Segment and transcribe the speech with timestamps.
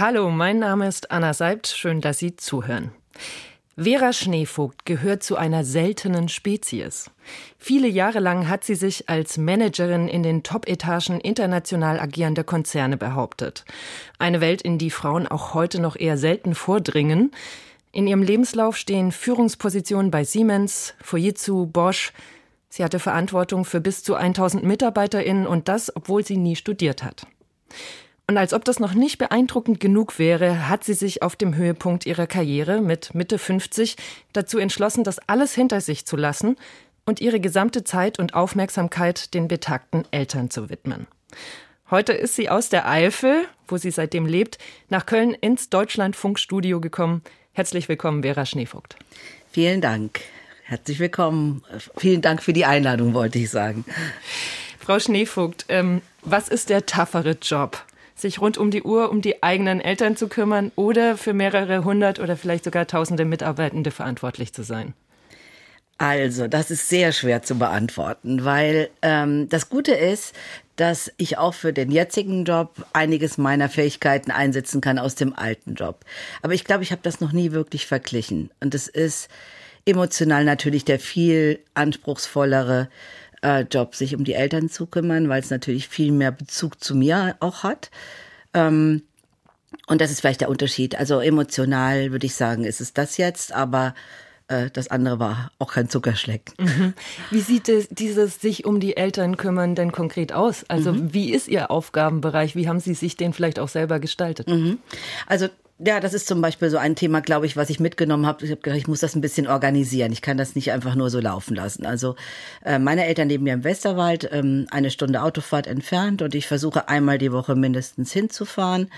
[0.00, 1.66] Hallo, mein Name ist Anna Seibt.
[1.66, 2.90] Schön, dass Sie zuhören.
[3.76, 7.10] Vera Schneevogt gehört zu einer seltenen Spezies.
[7.58, 13.66] Viele Jahre lang hat sie sich als Managerin in den Top-Etagen international agierender Konzerne behauptet.
[14.18, 17.30] Eine Welt, in die Frauen auch heute noch eher selten vordringen.
[17.92, 22.14] In ihrem Lebenslauf stehen Führungspositionen bei Siemens, Fujitsu, Bosch.
[22.70, 27.26] Sie hatte Verantwortung für bis zu 1000 MitarbeiterInnen und das, obwohl sie nie studiert hat.
[28.30, 32.06] Und als ob das noch nicht beeindruckend genug wäre, hat sie sich auf dem Höhepunkt
[32.06, 33.96] ihrer Karriere mit Mitte 50
[34.32, 36.54] dazu entschlossen, das alles hinter sich zu lassen
[37.04, 41.08] und ihre gesamte Zeit und Aufmerksamkeit den betagten Eltern zu widmen.
[41.90, 44.58] Heute ist sie aus der Eifel, wo sie seitdem lebt,
[44.90, 47.22] nach Köln ins Deutschlandfunkstudio gekommen.
[47.50, 48.94] Herzlich willkommen, Vera Schneevogt.
[49.50, 50.20] Vielen Dank.
[50.62, 51.64] Herzlich willkommen.
[51.96, 53.84] Vielen Dank für die Einladung, wollte ich sagen.
[54.78, 57.84] Frau Schneevogt, ähm, was ist der taffere Job?
[58.20, 62.18] Sich rund um die Uhr um die eigenen Eltern zu kümmern oder für mehrere hundert
[62.18, 64.94] oder vielleicht sogar tausende Mitarbeitende verantwortlich zu sein?
[65.98, 70.34] Also, das ist sehr schwer zu beantworten, weil ähm, das Gute ist,
[70.76, 75.74] dass ich auch für den jetzigen Job einiges meiner Fähigkeiten einsetzen kann aus dem alten
[75.74, 76.06] Job.
[76.40, 78.50] Aber ich glaube, ich habe das noch nie wirklich verglichen.
[78.60, 79.28] Und es ist
[79.84, 82.88] emotional natürlich der viel anspruchsvollere
[83.42, 86.94] äh, Job, sich um die Eltern zu kümmern, weil es natürlich viel mehr Bezug zu
[86.94, 87.90] mir auch hat.
[88.54, 89.02] Ähm,
[89.86, 90.96] und das ist vielleicht der Unterschied.
[90.98, 93.94] Also emotional würde ich sagen, ist es das jetzt, aber
[94.48, 96.54] äh, das andere war auch kein Zuckerschlecken.
[96.58, 96.94] Mhm.
[97.30, 100.64] Wie sieht es, dieses sich um die Eltern kümmern denn konkret aus?
[100.68, 101.14] Also mhm.
[101.14, 102.56] wie ist Ihr Aufgabenbereich?
[102.56, 104.48] Wie haben Sie sich den vielleicht auch selber gestaltet?
[104.48, 104.78] Mhm.
[105.26, 105.48] Also
[105.84, 108.44] ja, das ist zum Beispiel so ein Thema, glaube ich, was ich mitgenommen habe.
[108.44, 110.12] Ich habe gedacht, ich muss das ein bisschen organisieren.
[110.12, 111.86] Ich kann das nicht einfach nur so laufen lassen.
[111.86, 112.16] Also
[112.64, 116.88] äh, meine Eltern leben ja im Westerwald, ähm, eine Stunde Autofahrt entfernt und ich versuche
[116.88, 118.90] einmal die Woche mindestens hinzufahren.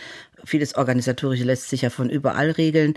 [0.45, 2.95] Vieles Organisatorische lässt sich ja von überall regeln.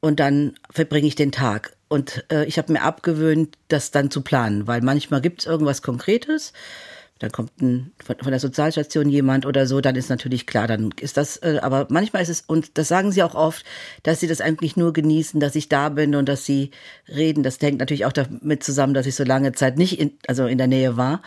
[0.00, 1.76] Und dann verbringe ich den Tag.
[1.88, 5.82] Und äh, ich habe mir abgewöhnt, das dann zu planen, weil manchmal gibt es irgendwas
[5.82, 6.52] Konkretes
[7.20, 10.92] dann kommt ein, von, von, der Sozialstation jemand oder so, dann ist natürlich klar, dann
[11.00, 13.64] ist das, äh, aber manchmal ist es, und das sagen sie auch oft,
[14.02, 16.70] dass sie das eigentlich nur genießen, dass ich da bin und dass sie
[17.08, 17.42] reden.
[17.42, 20.58] Das hängt natürlich auch damit zusammen, dass ich so lange Zeit nicht in, also in
[20.58, 21.20] der Nähe war.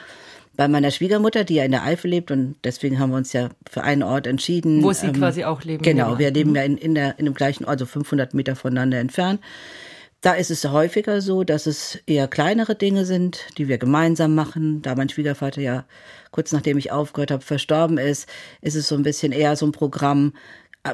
[0.55, 3.49] Bei meiner Schwiegermutter, die ja in der Eifel lebt und deswegen haben wir uns ja
[3.69, 4.83] für einen Ort entschieden.
[4.83, 5.83] Wo sie ähm, quasi auch leben.
[5.83, 6.55] Genau, wir leben mhm.
[6.55, 9.41] ja in, in, der, in dem gleichen Ort, so 500 Meter voneinander entfernt.
[10.23, 14.81] Da ist es häufiger so, dass es eher kleinere Dinge sind, die wir gemeinsam machen.
[14.81, 15.83] Da mein Schwiegervater ja
[16.31, 18.29] kurz nachdem ich aufgehört habe verstorben ist,
[18.61, 20.31] ist es so ein bisschen eher so ein Programm,
[20.83, 20.93] äh,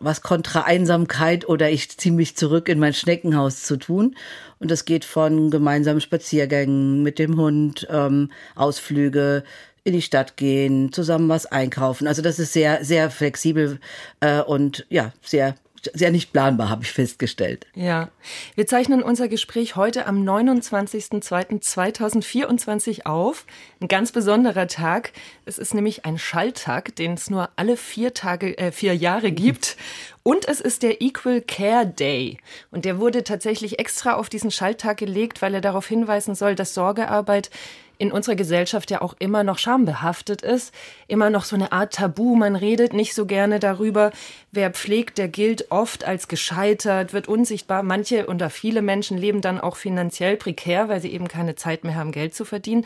[0.00, 4.14] was kontra Einsamkeit oder ich ziehe mich zurück in mein Schneckenhaus zu tun.
[4.58, 9.44] Und das geht von gemeinsamen Spaziergängen mit dem Hund, ähm, Ausflüge,
[9.84, 12.06] in die Stadt gehen, zusammen was einkaufen.
[12.06, 13.80] Also das ist sehr, sehr flexibel
[14.20, 15.54] äh, und ja, sehr
[15.94, 17.66] sehr nicht planbar, habe ich festgestellt.
[17.74, 18.10] Ja,
[18.54, 23.46] wir zeichnen unser Gespräch heute am 29.02.2024 auf.
[23.80, 25.12] Ein ganz besonderer Tag.
[25.44, 29.76] Es ist nämlich ein Schalltag, den es nur alle vier Tage, äh, vier Jahre gibt.
[30.22, 32.36] Und es ist der Equal Care Day.
[32.70, 36.74] Und der wurde tatsächlich extra auf diesen Schalltag gelegt, weil er darauf hinweisen soll, dass
[36.74, 37.48] Sorgearbeit
[37.98, 40.72] in unserer Gesellschaft ja auch immer noch schambehaftet ist,
[41.08, 42.36] immer noch so eine Art Tabu.
[42.36, 44.12] Man redet nicht so gerne darüber.
[44.52, 47.82] Wer pflegt, der gilt oft als gescheitert, wird unsichtbar.
[47.82, 51.96] Manche oder viele Menschen leben dann auch finanziell prekär, weil sie eben keine Zeit mehr
[51.96, 52.84] haben, Geld zu verdienen.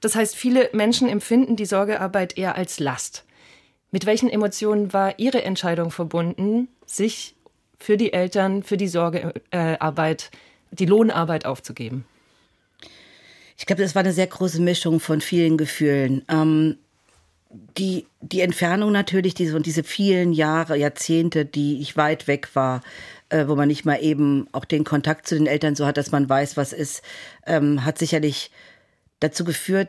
[0.00, 3.24] Das heißt, viele Menschen empfinden die Sorgearbeit eher als Last.
[3.92, 7.36] Mit welchen Emotionen war Ihre Entscheidung verbunden, sich
[7.78, 10.30] für die Eltern, für die Sorgearbeit,
[10.72, 12.04] die Lohnarbeit aufzugeben?
[13.58, 16.22] Ich glaube, das war eine sehr große Mischung von vielen Gefühlen.
[16.28, 16.78] Ähm,
[17.50, 22.82] die, die Entfernung natürlich, diese, und diese vielen Jahre, Jahrzehnte, die ich weit weg war,
[23.30, 26.12] äh, wo man nicht mal eben auch den Kontakt zu den Eltern so hat, dass
[26.12, 27.02] man weiß, was ist,
[27.46, 28.50] ähm, hat sicherlich
[29.20, 29.88] dazu geführt,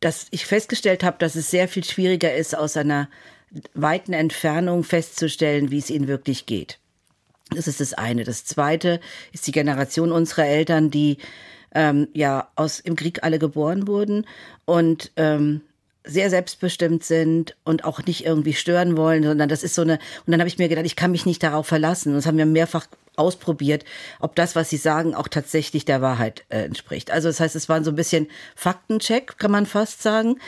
[0.00, 3.08] dass ich festgestellt habe, dass es sehr viel schwieriger ist, aus einer
[3.72, 6.78] weiten Entfernung festzustellen, wie es ihnen wirklich geht.
[7.50, 8.24] Das ist das eine.
[8.24, 9.00] Das zweite
[9.32, 11.16] ist die Generation unserer Eltern, die
[11.76, 14.26] ähm, ja aus im Krieg alle geboren wurden
[14.64, 15.60] und ähm,
[16.04, 20.30] sehr selbstbestimmt sind und auch nicht irgendwie stören wollen, sondern das ist so eine, und
[20.32, 22.10] dann habe ich mir gedacht, ich kann mich nicht darauf verlassen.
[22.10, 22.86] Und das haben wir mehrfach
[23.16, 23.84] ausprobiert,
[24.20, 27.10] ob das, was sie sagen, auch tatsächlich der Wahrheit äh, entspricht.
[27.10, 30.38] Also das heißt, es war so ein bisschen Faktencheck, kann man fast sagen.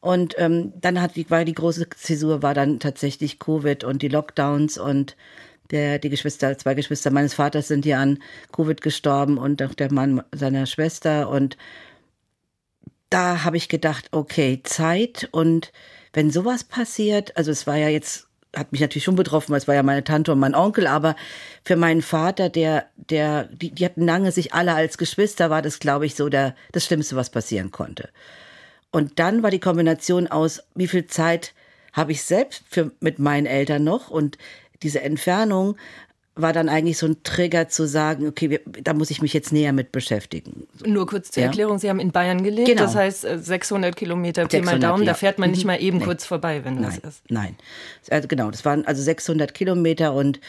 [0.00, 4.08] Und ähm, dann hat die, war die große Zäsur war dann tatsächlich Covid und die
[4.08, 5.16] Lockdowns und
[5.70, 8.18] der, die Geschwister, zwei Geschwister meines Vaters sind ja an
[8.52, 11.56] Covid gestorben und auch der Mann seiner Schwester und
[13.10, 15.72] da habe ich gedacht, okay, Zeit und
[16.12, 19.68] wenn sowas passiert, also es war ja jetzt, hat mich natürlich schon betroffen, weil es
[19.68, 21.14] war ja meine Tante und mein Onkel, aber
[21.62, 25.78] für meinen Vater, der, der, die, die hatten lange sich alle als Geschwister, war das,
[25.78, 28.08] glaube ich, so der, das Schlimmste, was passieren konnte.
[28.90, 31.52] Und dann war die Kombination aus, wie viel Zeit
[31.92, 34.38] habe ich selbst für, mit meinen Eltern noch und
[34.82, 35.76] diese Entfernung
[36.38, 39.52] war dann eigentlich so ein Trigger zu sagen, okay, wir, da muss ich mich jetzt
[39.52, 40.66] näher mit beschäftigen.
[40.84, 41.48] Nur kurz zur ja.
[41.48, 42.82] Erklärung, Sie haben in Bayern gelebt, genau.
[42.82, 45.12] das heißt 600 äh, Kilometer Pi mal Daumen, ja.
[45.12, 45.68] da fährt man nicht mhm.
[45.68, 46.04] mal eben nee.
[46.04, 47.30] kurz vorbei, wenn nein, das ist.
[47.30, 47.56] Nein,
[48.10, 50.40] also genau, das waren also 600 Kilometer und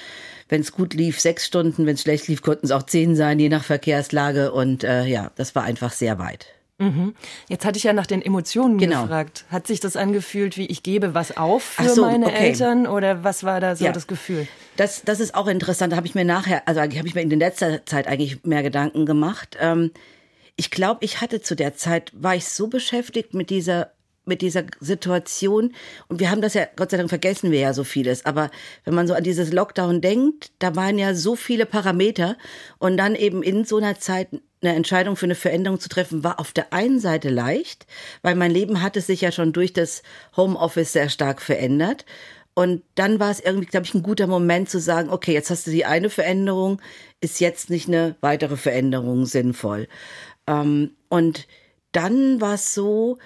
[0.50, 3.40] wenn es gut lief, sechs Stunden, wenn es schlecht lief, konnten es auch zehn sein,
[3.40, 6.48] je nach Verkehrslage und äh, ja, das war einfach sehr weit.
[6.80, 7.16] Mhm.
[7.50, 9.04] Jetzt hatte ich ja nach den Emotionen genau.
[9.04, 9.46] gefragt.
[9.50, 12.50] Hat sich das angefühlt, wie ich gebe was auf für so, meine okay.
[12.50, 13.92] Eltern oder was war da so ja.
[13.92, 14.48] das Gefühl?
[14.76, 15.94] Das, das ist auch interessant.
[15.94, 18.62] Da habe ich mir nachher, also habe ich mir in der letzter Zeit eigentlich mehr
[18.62, 19.58] Gedanken gemacht.
[19.60, 19.92] Ähm,
[20.56, 23.92] ich glaube, ich hatte zu der Zeit, war ich so beschäftigt mit dieser
[24.28, 25.74] mit dieser Situation.
[26.10, 28.26] Und wir haben das ja, Gott sei Dank vergessen wir ja so vieles.
[28.26, 28.52] Aber
[28.84, 32.38] wenn man so an dieses Lockdown denkt, da waren ja so viele Parameter.
[32.78, 34.28] Und dann eben in so einer Zeit
[34.62, 37.86] eine Entscheidung für eine Veränderung zu treffen, war auf der einen Seite leicht,
[38.22, 40.02] weil mein Leben hatte sich ja schon durch das
[40.36, 42.06] Homeoffice sehr stark verändert.
[42.56, 45.68] Und dann war es irgendwie, glaube ich, ein guter Moment zu sagen, okay, jetzt hast
[45.68, 46.82] du die eine Veränderung,
[47.22, 49.88] ist jetzt nicht eine weitere Veränderung sinnvoll.
[50.48, 51.48] Ähm, und
[51.92, 53.20] dann war es so,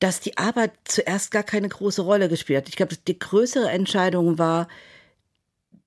[0.00, 2.68] dass die Arbeit zuerst gar keine große Rolle gespielt hat.
[2.68, 4.66] Ich glaube, die größere Entscheidung war,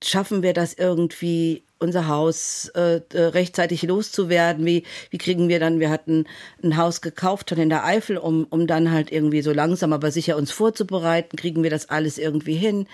[0.03, 4.65] schaffen wir das irgendwie, unser Haus äh, äh, rechtzeitig loszuwerden?
[4.65, 6.25] Wie, wie kriegen wir dann, wir hatten
[6.63, 10.12] ein Haus gekauft schon in der Eifel, um, um dann halt irgendwie so langsam, aber
[10.12, 12.88] sicher uns vorzubereiten, kriegen wir das alles irgendwie hin?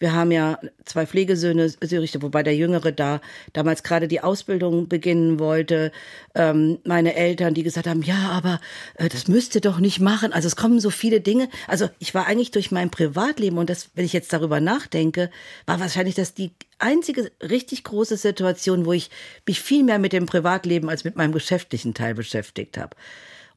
[0.00, 3.20] Wir haben ja zwei Pflegesöhne, Sörichte, wobei der Jüngere da
[3.52, 5.92] damals gerade die Ausbildung beginnen wollte.
[6.34, 8.60] Ähm, meine Eltern, die gesagt haben, ja, aber
[8.94, 10.32] äh, das müsste doch nicht machen.
[10.32, 11.50] Also es kommen so viele Dinge.
[11.68, 15.30] Also ich war eigentlich durch mein Privatleben und das, wenn ich jetzt darüber nachdenke,
[15.66, 19.10] war wahrscheinlich das die einzige richtig große Situation, wo ich
[19.46, 22.96] mich viel mehr mit dem Privatleben als mit meinem geschäftlichen Teil beschäftigt habe.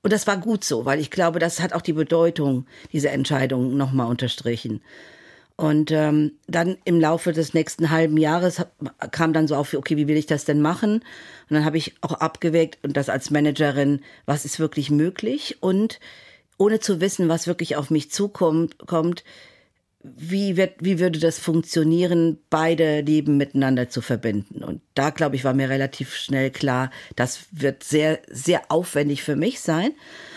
[0.01, 3.78] Und das war gut so, weil ich glaube, das hat auch die Bedeutung dieser Entscheidung
[3.78, 4.81] nochmal unterstrichen.
[5.56, 8.66] Und ähm, dann im Laufe des nächsten halben Jahres
[9.12, 10.96] kam dann so auf, okay, wie will ich das denn machen?
[10.96, 11.04] Und
[11.50, 15.58] dann habe ich auch abgewägt und das als Managerin, was ist wirklich möglich?
[15.62, 16.00] Und
[16.58, 19.24] ohne zu wissen, was wirklich auf mich zukommt, kommt,
[20.04, 24.64] wie, wird, wie würde das funktionieren, beide Leben miteinander zu verbinden?
[24.64, 29.36] Und da, glaube ich, war mir relativ schnell klar, das wird sehr, sehr aufwendig für
[29.36, 29.92] mich sein.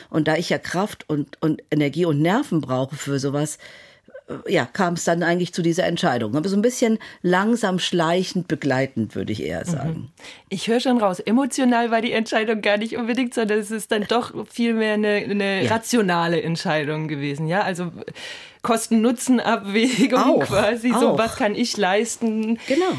[0.08, 3.58] Und da ich ja Kraft und, und Energie und Nerven brauche für sowas,
[4.48, 6.36] ja, kam es dann eigentlich zu dieser Entscheidung.
[6.36, 9.90] Aber so ein bisschen langsam, schleichend, begleitend, würde ich eher sagen.
[9.90, 10.08] Mhm.
[10.48, 14.04] Ich höre schon raus, emotional war die Entscheidung gar nicht unbedingt, sondern es ist dann
[14.08, 15.70] doch vielmehr eine, eine ja.
[15.70, 17.46] rationale Entscheidung gewesen.
[17.46, 17.92] Ja, also
[18.62, 20.92] Kosten-Nutzen-Abwägung quasi.
[20.92, 21.00] Auch.
[21.00, 22.58] So, was kann ich leisten?
[22.66, 22.92] Genau.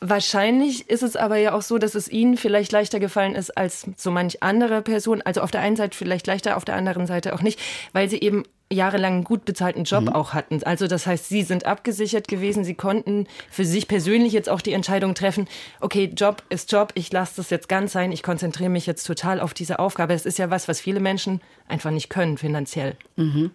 [0.00, 3.86] Wahrscheinlich ist es aber ja auch so, dass es Ihnen vielleicht leichter gefallen ist als
[3.96, 5.22] so manch andere Person.
[5.22, 7.58] Also auf der einen Seite vielleicht leichter, auf der anderen Seite auch nicht,
[7.94, 8.42] weil Sie eben
[8.72, 10.08] jahrelang einen gut bezahlten Job mhm.
[10.10, 10.62] auch hatten.
[10.64, 12.64] Also das heißt, Sie sind abgesichert gewesen.
[12.64, 15.48] Sie konnten für sich persönlich jetzt auch die Entscheidung treffen,
[15.80, 19.40] okay, Job ist Job, ich lasse das jetzt ganz sein, ich konzentriere mich jetzt total
[19.40, 20.12] auf diese Aufgabe.
[20.12, 22.96] Das ist ja was, was viele Menschen einfach nicht können finanziell.
[23.16, 23.50] Mhm.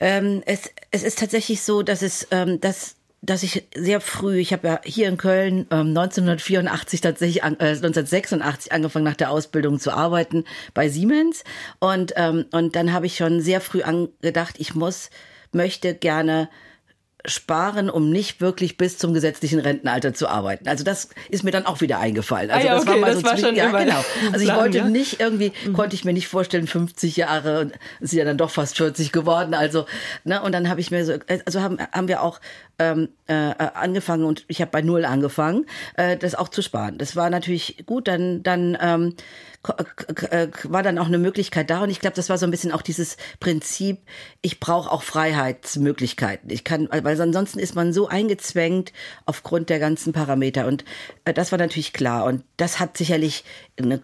[0.00, 2.96] Ähm, es, es ist tatsächlich so, dass es, ähm, dass
[3.26, 7.74] dass ich sehr früh, ich habe ja hier in Köln ähm, 1984 tatsächlich, an, äh,
[7.76, 11.44] 1986 angefangen nach der Ausbildung zu arbeiten bei Siemens
[11.78, 15.10] und ähm, und dann habe ich schon sehr früh angedacht, ich muss
[15.52, 16.48] möchte gerne
[17.26, 20.68] sparen, um nicht wirklich bis zum gesetzlichen Rentenalter zu arbeiten.
[20.68, 22.50] Also das ist mir dann auch wieder eingefallen.
[22.50, 24.04] Also ah ja, okay, das war mal das so war schon ja, genau.
[24.32, 24.88] Also ich wollte ja?
[24.88, 25.72] nicht irgendwie mhm.
[25.72, 29.54] konnte ich mir nicht vorstellen 50 Jahre und sind ja dann doch fast 40 geworden.
[29.54, 29.86] Also
[30.24, 31.14] ne und dann habe ich mir so
[31.44, 32.40] also haben haben wir auch
[32.78, 35.66] ähm, äh, angefangen und ich habe bei null angefangen,
[35.96, 36.98] äh, das auch zu sparen.
[36.98, 38.08] Das war natürlich gut.
[38.08, 39.14] Dann dann ähm,
[40.30, 42.72] äh, war dann auch eine Möglichkeit da und ich glaube, das war so ein bisschen
[42.72, 43.98] auch dieses Prinzip,
[44.42, 46.50] ich brauche auch Freiheitsmöglichkeiten.
[46.50, 48.92] Ich kann, weil ansonsten ist man so eingezwängt
[49.24, 50.84] aufgrund der ganzen Parameter und
[51.24, 53.44] äh, das war natürlich klar und das hat sicherlich
[53.78, 54.00] eine,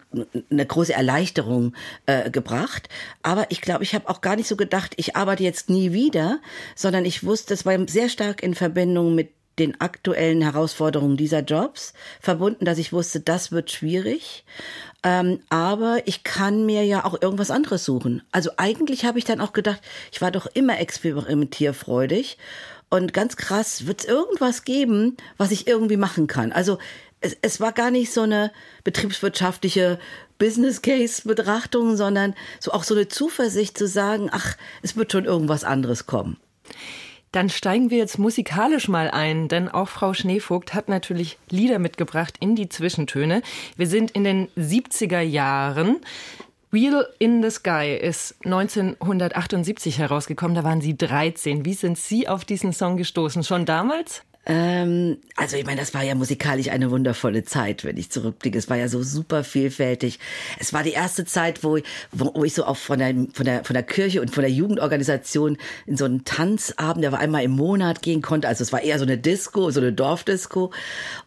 [0.49, 1.73] eine große Erleichterung
[2.05, 2.89] äh, gebracht.
[3.21, 6.39] Aber ich glaube, ich habe auch gar nicht so gedacht, ich arbeite jetzt nie wieder,
[6.75, 11.93] sondern ich wusste, es war sehr stark in Verbindung mit den aktuellen Herausforderungen dieser Jobs
[12.19, 14.45] verbunden, dass ich wusste, das wird schwierig.
[15.03, 18.23] Ähm, aber ich kann mir ja auch irgendwas anderes suchen.
[18.31, 22.37] Also eigentlich habe ich dann auch gedacht, ich war doch immer experimentierfreudig.
[22.89, 26.51] Und ganz krass, wird es irgendwas geben, was ich irgendwie machen kann.
[26.51, 26.77] Also
[27.23, 28.51] es, es war gar nicht so eine
[28.83, 29.99] betriebswirtschaftliche
[30.37, 35.25] Business Case Betrachtung, sondern so auch so eine Zuversicht zu sagen, ach, es wird schon
[35.25, 36.37] irgendwas anderes kommen.
[37.31, 42.35] Dann steigen wir jetzt musikalisch mal ein, denn auch Frau Schneevogt hat natürlich Lieder mitgebracht
[42.39, 43.41] in die Zwischentöne.
[43.75, 45.97] Wir sind in den 70er Jahren.
[46.69, 51.65] Wheel in the Sky ist 1978 herausgekommen, da waren Sie 13.
[51.65, 53.43] Wie sind Sie auf diesen Song gestoßen?
[53.43, 54.23] Schon damals?
[54.45, 58.57] Ähm, also ich meine, das war ja musikalisch eine wundervolle Zeit, wenn ich zurückblicke.
[58.57, 60.19] Es war ja so super vielfältig.
[60.59, 63.63] Es war die erste Zeit, wo ich, wo ich so auch von der, von der,
[63.63, 67.51] von der Kirche und von der Jugendorganisation in so einen Tanzabend, der war einmal im
[67.51, 68.49] Monat gehen konnte.
[68.49, 70.71] Also es war eher so eine Disco, so eine Dorfdisco.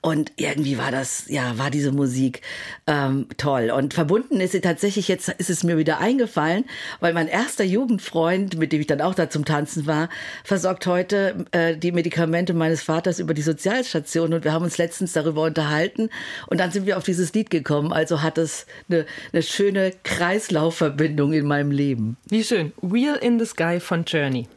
[0.03, 2.43] Und irgendwie war das, ja, war diese Musik
[2.87, 3.71] ähm, toll.
[3.71, 6.65] Und verbunden ist sie tatsächlich, jetzt ist es mir wieder eingefallen,
[7.01, 10.11] weil mein erster Jugendfreund, mit dem ich dann auch da zum Tanzen war,
[10.45, 14.79] versorgt heute äh, die Medikamente meines Vaters Vaters über die Sozialstation und wir haben uns
[14.79, 16.11] letztens darüber unterhalten
[16.49, 17.93] und dann sind wir auf dieses Lied gekommen.
[17.93, 22.17] Also hat es eine, eine schöne Kreislaufverbindung in meinem Leben.
[22.29, 22.73] Wie schön.
[22.83, 24.49] Wheel in the Sky von Journey.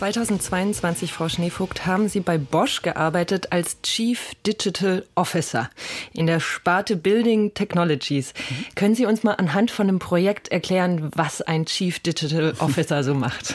[0.00, 5.68] 2022, Frau Schneevogt, haben Sie bei Bosch gearbeitet als Chief Digital Officer
[6.14, 8.32] in der Sparte Building Technologies.
[8.32, 8.64] Mhm.
[8.76, 13.12] Können Sie uns mal anhand von einem Projekt erklären, was ein Chief Digital Officer so
[13.12, 13.54] macht?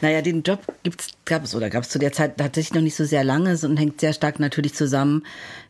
[0.00, 0.58] Naja, den Job
[1.24, 3.76] gab es oder gab es zu der Zeit tatsächlich noch nicht so sehr lange und
[3.76, 5.22] hängt sehr stark natürlich zusammen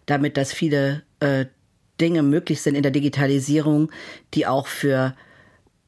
[0.06, 1.44] damit, dass viele äh,
[2.00, 3.92] Dinge möglich sind in der Digitalisierung,
[4.32, 5.14] die auch für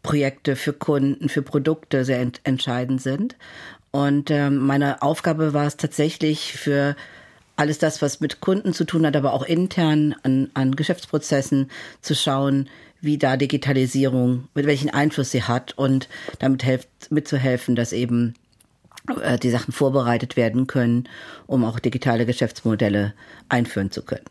[0.02, 3.36] Projekte für Kunden, für Produkte sehr ent entscheidend sind.
[3.90, 6.96] Und ähm, meine Aufgabe war es tatsächlich für
[7.56, 12.14] alles das, was mit Kunden zu tun hat, aber auch intern an, an Geschäftsprozessen zu
[12.14, 12.68] schauen,
[13.00, 18.34] wie da Digitalisierung, mit welchen Einfluss sie hat und damit helft, mitzuhelfen, dass eben
[19.22, 21.08] äh, die Sachen vorbereitet werden können,
[21.46, 23.14] um auch digitale Geschäftsmodelle
[23.48, 24.24] einführen zu können.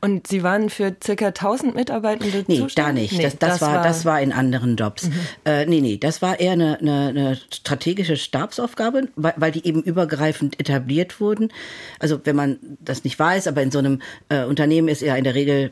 [0.00, 2.74] Und Sie waren für circa 1000 Mitarbeitende nee, zuständig?
[2.74, 3.16] da nicht.
[3.16, 5.04] Nee, das, das, das war, war, das war in anderen Jobs.
[5.08, 5.12] Mhm.
[5.44, 9.82] Äh, nee, nee, das war eher eine, eine, eine strategische Stabsaufgabe, weil, weil die eben
[9.82, 11.52] übergreifend etabliert wurden.
[11.98, 15.24] Also wenn man das nicht weiß, aber in so einem äh, Unternehmen ist ja in
[15.24, 15.70] der Regel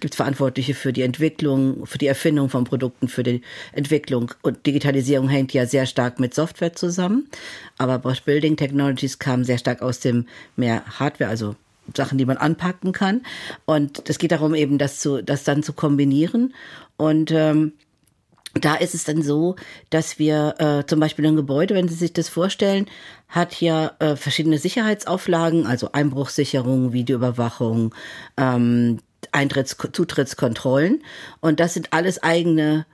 [0.00, 4.32] gibt Verantwortliche für die Entwicklung, für die Erfindung von Produkten, für die Entwicklung.
[4.42, 7.28] Und Digitalisierung hängt ja sehr stark mit Software zusammen.
[7.78, 10.26] Aber Bosch Building Technologies kam sehr stark aus dem
[10.56, 11.56] mehr Hardware, also
[11.94, 13.22] Sachen, die man anpacken kann.
[13.64, 16.54] Und es geht darum, eben das zu, das dann zu kombinieren.
[16.96, 17.72] Und ähm,
[18.54, 19.56] da ist es dann so,
[19.90, 22.86] dass wir äh, zum Beispiel ein Gebäude, wenn Sie sich das vorstellen,
[23.28, 27.94] hat ja äh, verschiedene Sicherheitsauflagen, also Einbruchssicherung, Videoüberwachung,
[28.36, 29.00] ähm,
[29.32, 31.02] Eintritts Zutrittskontrollen.
[31.40, 32.86] Und das sind alles eigene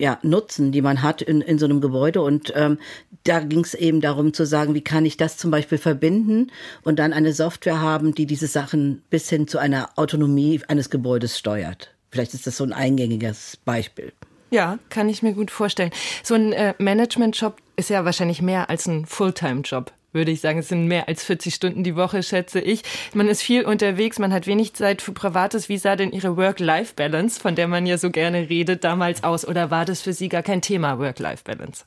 [0.00, 2.22] ja, Nutzen, die man hat in, in so einem Gebäude.
[2.22, 2.78] Und ähm,
[3.24, 6.50] da ging es eben darum zu sagen, wie kann ich das zum Beispiel verbinden
[6.82, 11.38] und dann eine Software haben, die diese Sachen bis hin zu einer Autonomie eines Gebäudes
[11.38, 11.94] steuert.
[12.10, 14.12] Vielleicht ist das so ein eingängiges Beispiel.
[14.50, 15.92] Ja, kann ich mir gut vorstellen.
[16.24, 20.58] So ein äh, Management-Job ist ja wahrscheinlich mehr als ein Fulltime-Job würde ich sagen.
[20.58, 22.82] Es sind mehr als 40 Stunden die Woche, schätze ich.
[23.14, 25.68] Man ist viel unterwegs, man hat wenig Zeit für Privates.
[25.68, 29.46] Wie sah denn Ihre Work-Life-Balance, von der man ja so gerne redet, damals aus?
[29.46, 31.84] Oder war das für Sie gar kein Thema, Work-Life-Balance?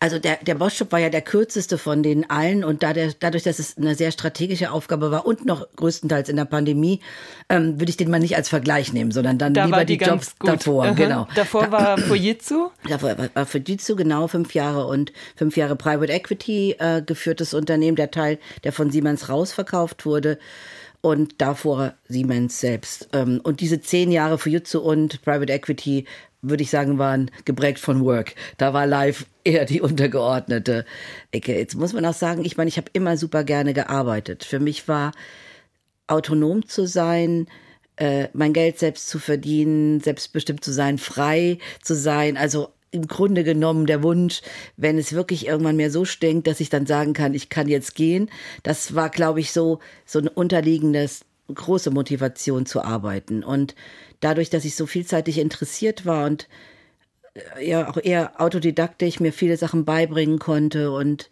[0.00, 3.44] Also der, der Bosch-Job war ja der kürzeste von den allen und da der, dadurch,
[3.44, 7.00] dass es eine sehr strategische Aufgabe war und noch größtenteils in der Pandemie,
[7.48, 10.04] ähm, würde ich den mal nicht als Vergleich nehmen, sondern dann da lieber die, die
[10.04, 10.84] Jobs davor.
[10.84, 10.92] Aha.
[10.92, 11.28] Genau.
[11.34, 12.70] Davor war Fujitsu?
[12.88, 17.96] Davor war, war Fujitsu, genau, fünf Jahre und fünf Jahre Private Equity äh, geführtes Unternehmen,
[17.96, 20.38] der Teil, der von Siemens rausverkauft wurde
[21.06, 23.08] und davor Siemens selbst.
[23.12, 26.04] Ähm, und diese zehn Jahre Fujitsu und Private Equity
[26.42, 28.34] würde ich sagen, waren geprägt von Work.
[28.56, 30.84] Da war Live eher die untergeordnete
[31.32, 31.56] Ecke.
[31.56, 34.44] Jetzt muss man auch sagen, ich meine, ich habe immer super gerne gearbeitet.
[34.44, 35.12] Für mich war
[36.06, 37.48] autonom zu sein,
[37.96, 43.44] äh, mein Geld selbst zu verdienen, selbstbestimmt zu sein, frei zu sein, also im Grunde
[43.44, 44.42] genommen der Wunsch,
[44.76, 47.94] wenn es wirklich irgendwann mir so stinkt, dass ich dann sagen kann, ich kann jetzt
[47.94, 48.30] gehen.
[48.62, 53.44] Das war, glaube ich, so, so ein unterliegendes, große Motivation zu arbeiten.
[53.44, 53.74] Und
[54.26, 56.48] dadurch, dass ich so vielseitig interessiert war und
[57.34, 61.30] äh, ja auch eher autodidaktisch mir viele Sachen beibringen konnte und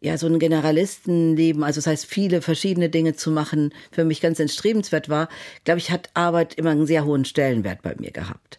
[0.00, 4.38] ja, so ein Generalistenleben, also das heißt, viele verschiedene Dinge zu machen, für mich ganz
[4.38, 5.30] entstrebenswert war,
[5.64, 8.58] glaube ich, hat Arbeit immer einen sehr hohen Stellenwert bei mir gehabt.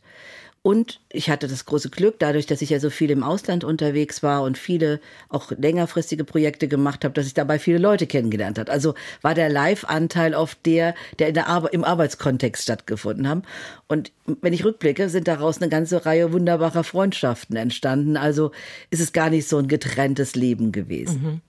[0.65, 4.23] Und ich hatte das große Glück, dadurch, dass ich ja so viel im Ausland unterwegs
[4.23, 8.71] war und viele auch längerfristige Projekte gemacht habe, dass ich dabei viele Leute kennengelernt habe.
[8.71, 13.43] Also war der Live-Anteil auf der, der der Ar im Arbeitskontext stattgefunden haben.
[13.87, 18.17] Und wenn ich rückblicke, sind daraus eine ganze Reihe wunderbarer Freundschaften entstanden.
[18.17, 18.49] Also
[18.89, 21.21] ist es gar nicht so ein getrenntes Leben gewesen.
[21.21, 21.41] Mhm.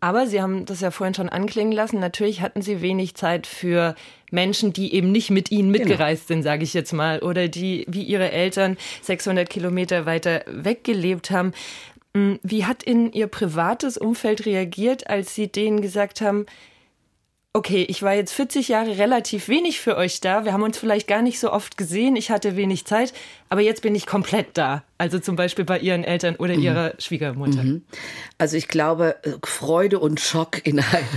[0.00, 2.00] Aber Sie haben das ja vorhin schon anklingen lassen.
[2.00, 3.94] Natürlich hatten Sie wenig Zeit für
[4.30, 5.84] Menschen, die eben nicht mit Ihnen genau.
[5.84, 6.38] mitgereist genau.
[6.38, 11.52] sind, sage ich jetzt mal, oder die wie Ihre Eltern 600 Kilometer weiter weggelebt haben.
[12.14, 16.46] Hm, wie hat in Ihr privates Umfeld reagiert, als Sie denen gesagt haben,
[17.52, 20.44] okay, ich war jetzt 40 Jahre relativ wenig für euch da.
[20.44, 22.14] Wir haben uns vielleicht gar nicht so oft gesehen.
[22.14, 23.12] Ich hatte wenig Zeit,
[23.48, 24.84] aber jetzt bin ich komplett da.
[24.98, 26.62] Also zum Beispiel bei ihren Eltern oder mhm.
[26.62, 27.62] ihrer Schwiegermutter.
[27.62, 27.82] Mhm.
[28.38, 31.08] Also ich glaube, äh, Freude und Schock in einem.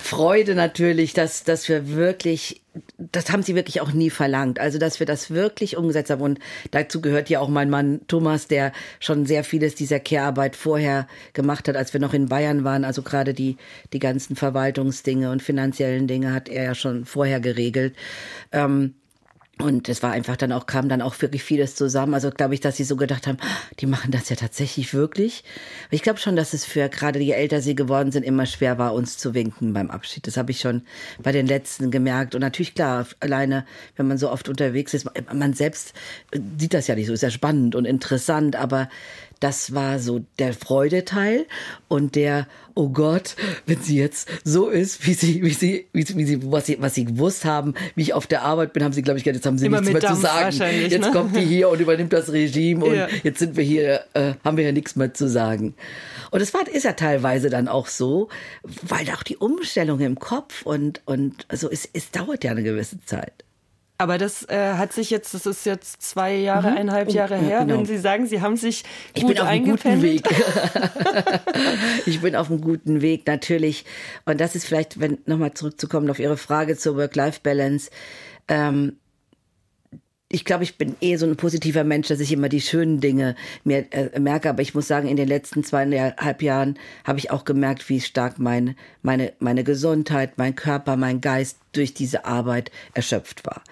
[0.00, 2.61] Freude natürlich, dass, dass wir wirklich,
[2.98, 4.58] das haben sie wirklich auch nie verlangt.
[4.58, 6.22] Also, dass wir das wirklich umgesetzt haben.
[6.22, 6.38] Und
[6.70, 11.68] dazu gehört ja auch mein Mann Thomas, der schon sehr vieles dieser Care-Arbeit vorher gemacht
[11.68, 12.84] hat, als wir noch in Bayern waren.
[12.84, 13.56] Also gerade die,
[13.92, 17.94] die ganzen Verwaltungsdinge und finanziellen Dinge hat er ja schon vorher geregelt.
[18.52, 18.94] Ähm,
[19.62, 22.14] und es war einfach dann auch, kam dann auch wirklich vieles zusammen.
[22.14, 23.38] Also glaube ich, dass sie so gedacht haben,
[23.80, 25.44] die machen das ja tatsächlich wirklich.
[25.90, 28.92] ich glaube schon, dass es für gerade je älter sie geworden sind, immer schwer war,
[28.94, 30.26] uns zu winken beim Abschied.
[30.26, 30.82] Das habe ich schon
[31.22, 32.34] bei den letzten gemerkt.
[32.34, 33.64] Und natürlich, klar, alleine,
[33.96, 35.94] wenn man so oft unterwegs ist, man selbst
[36.58, 38.88] sieht das ja nicht so, ist ja spannend und interessant, aber
[39.42, 41.46] das war so der Freudeteil
[41.88, 43.34] und der, oh Gott,
[43.66, 46.80] wenn sie jetzt so ist, wie sie, wie sie, wie sie, wie sie was sie,
[46.80, 49.44] was sie gewusst haben, wie ich auf der Arbeit bin, haben sie, glaube ich, jetzt
[49.44, 50.56] haben sie Immer nichts mehr zu sagen.
[50.88, 51.10] Jetzt ne?
[51.10, 53.08] kommt die hier und übernimmt das Regime und ja.
[53.24, 55.74] jetzt sind wir hier, äh, haben wir ja nichts mehr zu sagen.
[56.30, 58.28] Und es war, ist ja teilweise dann auch so,
[58.82, 63.04] weil auch die Umstellung im Kopf und, und, also es, es dauert ja eine gewisse
[63.04, 63.44] Zeit.
[64.02, 66.76] Aber das äh, hat sich jetzt, das ist jetzt zwei Jahre, mhm.
[66.76, 67.78] eineinhalb Jahre her, genau.
[67.78, 68.82] wenn Sie sagen, Sie haben sich
[69.14, 70.22] ich gut bin auf einem guten Weg.
[72.06, 73.84] ich bin auf einem guten Weg, natürlich.
[74.24, 77.92] Und das ist vielleicht, wenn nochmal zurückzukommen auf Ihre Frage zur Work-Life-Balance.
[78.48, 78.96] Ähm,
[80.32, 83.36] ich glaube, ich bin eh so ein positiver Mensch, dass ich immer die schönen Dinge
[83.64, 84.48] mir äh, merke.
[84.48, 88.38] Aber ich muss sagen, in den letzten zweieinhalb Jahren habe ich auch gemerkt, wie stark
[88.38, 93.62] mein, meine, meine Gesundheit, mein Körper, mein Geist durch diese Arbeit erschöpft war.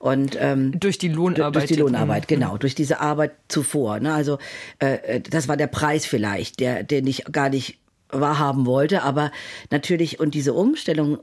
[0.00, 1.54] Und ähm, durch die Lohnarbeit.
[1.54, 2.34] Durch die Lohnarbeit, mhm.
[2.34, 4.00] genau, durch diese Arbeit zuvor.
[4.00, 4.12] Ne?
[4.12, 4.38] Also
[4.80, 7.78] äh, äh, das war der Preis vielleicht, der, den ich gar nicht
[8.10, 9.02] wahrhaben wollte.
[9.02, 9.30] Aber
[9.70, 11.20] natürlich und diese Umstellung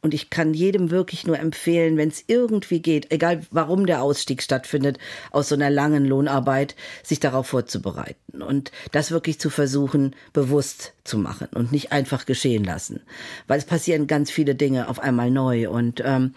[0.00, 4.42] und ich kann jedem wirklich nur empfehlen, wenn es irgendwie geht, egal warum der Ausstieg
[4.42, 4.98] stattfindet,
[5.30, 11.18] aus so einer langen Lohnarbeit, sich darauf vorzubereiten und das wirklich zu versuchen, bewusst zu
[11.18, 13.00] machen und nicht einfach geschehen lassen.
[13.46, 16.34] Weil es passieren ganz viele Dinge auf einmal neu und ähm,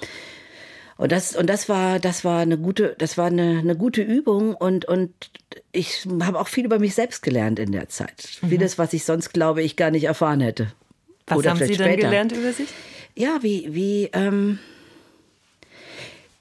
[0.97, 4.55] und das und das war das war eine gute das war eine, eine gute Übung
[4.55, 5.11] und und
[5.71, 8.29] ich habe auch viel über mich selbst gelernt in der Zeit.
[8.41, 8.49] Mhm.
[8.49, 10.71] Vieles, was ich sonst glaube ich gar nicht erfahren hätte.
[11.27, 12.07] Was Oder haben Sie denn später.
[12.07, 12.69] gelernt über sich?
[13.15, 14.59] Ja, wie, wie, ähm,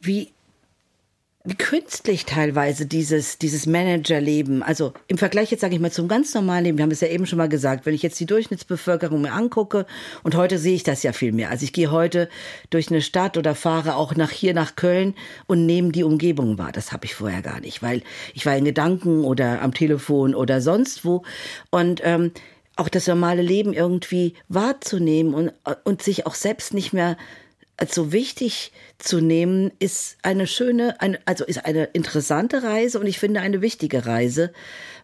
[0.01, 0.31] wie,
[1.45, 6.35] wie künstlich teilweise dieses, dieses Managerleben, also im Vergleich jetzt sage ich mal zum ganz
[6.35, 9.21] normalen Leben, wir haben es ja eben schon mal gesagt, wenn ich jetzt die Durchschnittsbevölkerung
[9.21, 9.87] mir angucke
[10.23, 11.51] und heute sehe ich das ja viel mehr.
[11.51, 12.29] Also ich gehe heute
[12.71, 15.15] durch eine Stadt oder fahre auch nach hier nach Köln
[15.47, 16.73] und nehme die Umgebung wahr.
[16.73, 20.61] Das habe ich vorher gar nicht, weil ich war in Gedanken oder am Telefon oder
[20.61, 21.25] sonst wo
[21.71, 22.33] und ähm,
[22.77, 25.53] auch das normale Leben irgendwie wahrzunehmen und,
[25.85, 27.17] und sich auch selbst nicht mehr
[27.77, 33.07] als so wichtig zu nehmen, ist eine schöne, eine, also ist eine interessante Reise und
[33.07, 34.53] ich finde eine wichtige Reise,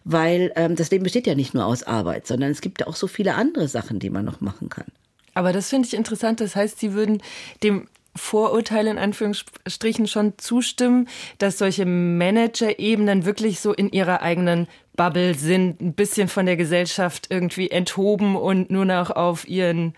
[0.05, 2.95] weil ähm, das Leben besteht ja nicht nur aus Arbeit, sondern es gibt ja auch
[2.95, 4.85] so viele andere Sachen, die man noch machen kann.
[5.33, 6.39] Aber das finde ich interessant.
[6.39, 7.21] Das heißt, Sie würden
[7.63, 11.07] dem Vorurteil in Anführungsstrichen schon zustimmen,
[11.37, 17.27] dass solche Manager-Ebenen wirklich so in ihrer eigenen Bubble sind, ein bisschen von der Gesellschaft
[17.29, 19.93] irgendwie enthoben und nur noch auf ihren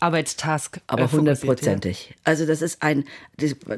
[0.00, 0.80] Arbeitstask.
[0.86, 2.14] Aber äh, hundertprozentig.
[2.24, 3.04] Also das ist ein,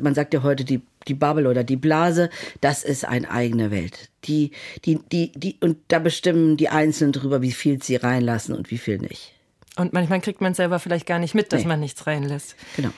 [0.00, 2.30] man sagt ja heute die, die Bubble oder die Blase,
[2.60, 4.10] das ist eine eigene Welt.
[4.24, 4.52] Die,
[4.84, 8.78] die, die, die, und da bestimmen die Einzelnen drüber, wie viel sie reinlassen und wie
[8.78, 9.32] viel nicht.
[9.76, 11.68] Und manchmal kriegt man selber vielleicht gar nicht mit, dass nee.
[11.68, 12.54] man nichts reinlässt.
[12.76, 12.90] Genau.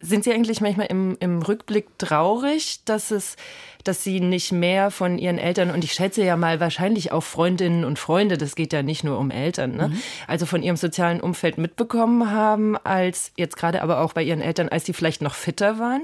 [0.00, 3.36] Sind Sie eigentlich manchmal im, im Rückblick traurig, dass es,
[3.84, 7.84] dass Sie nicht mehr von Ihren Eltern und ich schätze ja mal wahrscheinlich auch Freundinnen
[7.84, 9.88] und Freunde, das geht ja nicht nur um Eltern, ne?
[9.88, 10.02] Mhm.
[10.26, 14.70] also von Ihrem sozialen Umfeld mitbekommen haben, als jetzt gerade aber auch bei Ihren Eltern,
[14.70, 16.02] als Sie vielleicht noch fitter waren?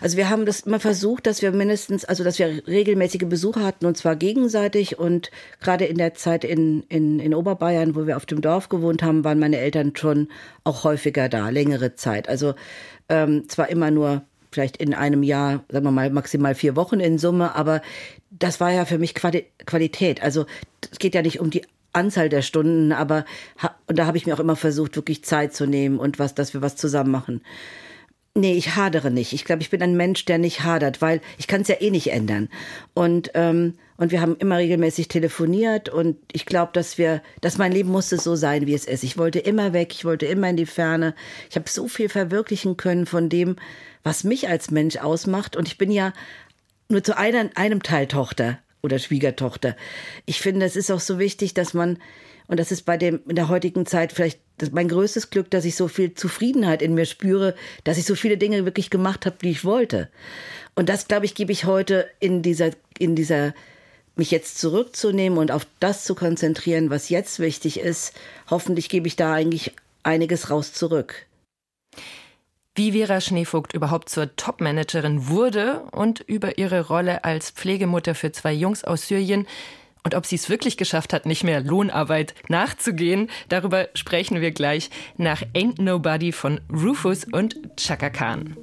[0.00, 3.86] Also wir haben das immer versucht, dass wir mindestens, also dass wir regelmäßige Besuche hatten
[3.86, 8.26] und zwar gegenseitig und gerade in der Zeit in, in, in Oberbayern, wo wir auf
[8.26, 10.28] dem Dorf gewohnt haben, waren meine Eltern schon
[10.64, 12.28] auch häufiger da, längere Zeit.
[12.28, 12.54] Also
[13.08, 17.18] ähm, zwar immer nur vielleicht in einem Jahr, sagen wir mal, maximal vier Wochen in
[17.18, 17.80] Summe, aber
[18.30, 20.22] das war ja für mich Quali Qualität.
[20.22, 20.46] Also
[20.90, 21.62] es geht ja nicht um die
[21.92, 23.24] Anzahl der Stunden, aber
[23.86, 26.54] und da habe ich mir auch immer versucht, wirklich Zeit zu nehmen und was, dass
[26.54, 27.42] wir was zusammen machen.
[28.34, 29.34] Nee, ich hadere nicht.
[29.34, 31.90] Ich glaube, ich bin ein Mensch, der nicht hadert, weil ich kann es ja eh
[31.90, 32.48] nicht ändern.
[32.94, 37.70] Und ähm, und wir haben immer regelmäßig telefoniert und ich glaube, dass wir, dass mein
[37.70, 39.04] Leben musste so sein, wie es ist.
[39.04, 41.14] Ich wollte immer weg, ich wollte immer in die Ferne.
[41.48, 43.54] Ich habe so viel verwirklichen können von dem,
[44.02, 45.54] was mich als Mensch ausmacht.
[45.54, 46.12] Und ich bin ja
[46.88, 49.76] nur zu einer, einem Teil Tochter oder Schwiegertochter.
[50.26, 51.98] Ich finde, es ist auch so wichtig, dass man
[52.48, 54.40] und das ist bei dem in der heutigen Zeit vielleicht
[54.72, 58.36] mein größtes Glück, dass ich so viel Zufriedenheit in mir spüre, dass ich so viele
[58.36, 60.08] Dinge wirklich gemacht habe, die ich wollte.
[60.74, 63.54] Und das, glaube ich, gebe ich heute in dieser, in dieser,
[64.16, 68.14] mich jetzt zurückzunehmen und auf das zu konzentrieren, was jetzt wichtig ist.
[68.50, 71.26] Hoffentlich gebe ich da eigentlich einiges raus zurück.
[72.74, 78.52] Wie Vera Schneevogt überhaupt zur Topmanagerin wurde und über ihre Rolle als Pflegemutter für zwei
[78.52, 79.46] Jungs aus Syrien,
[80.04, 84.90] und ob sie es wirklich geschafft hat, nicht mehr Lohnarbeit nachzugehen, darüber sprechen wir gleich
[85.16, 88.56] nach Ain't Nobody von Rufus und Chaka Khan.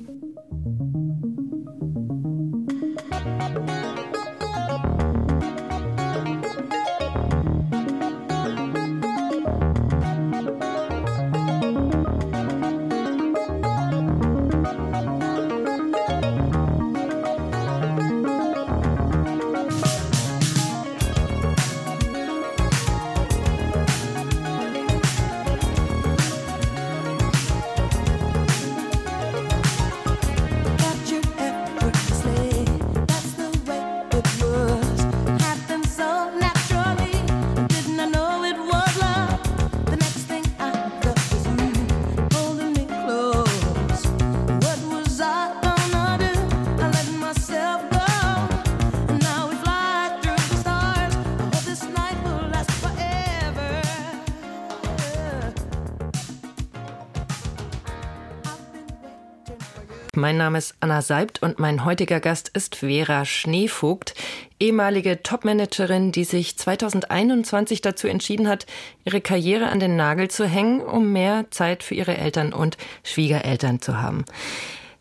[60.29, 64.13] Mein Name ist Anna Seibt und mein heutiger Gast ist Vera Schneevogt,
[64.59, 68.67] ehemalige Topmanagerin, die sich 2021 dazu entschieden hat,
[69.05, 73.81] ihre Karriere an den Nagel zu hängen, um mehr Zeit für ihre Eltern und Schwiegereltern
[73.81, 74.23] zu haben.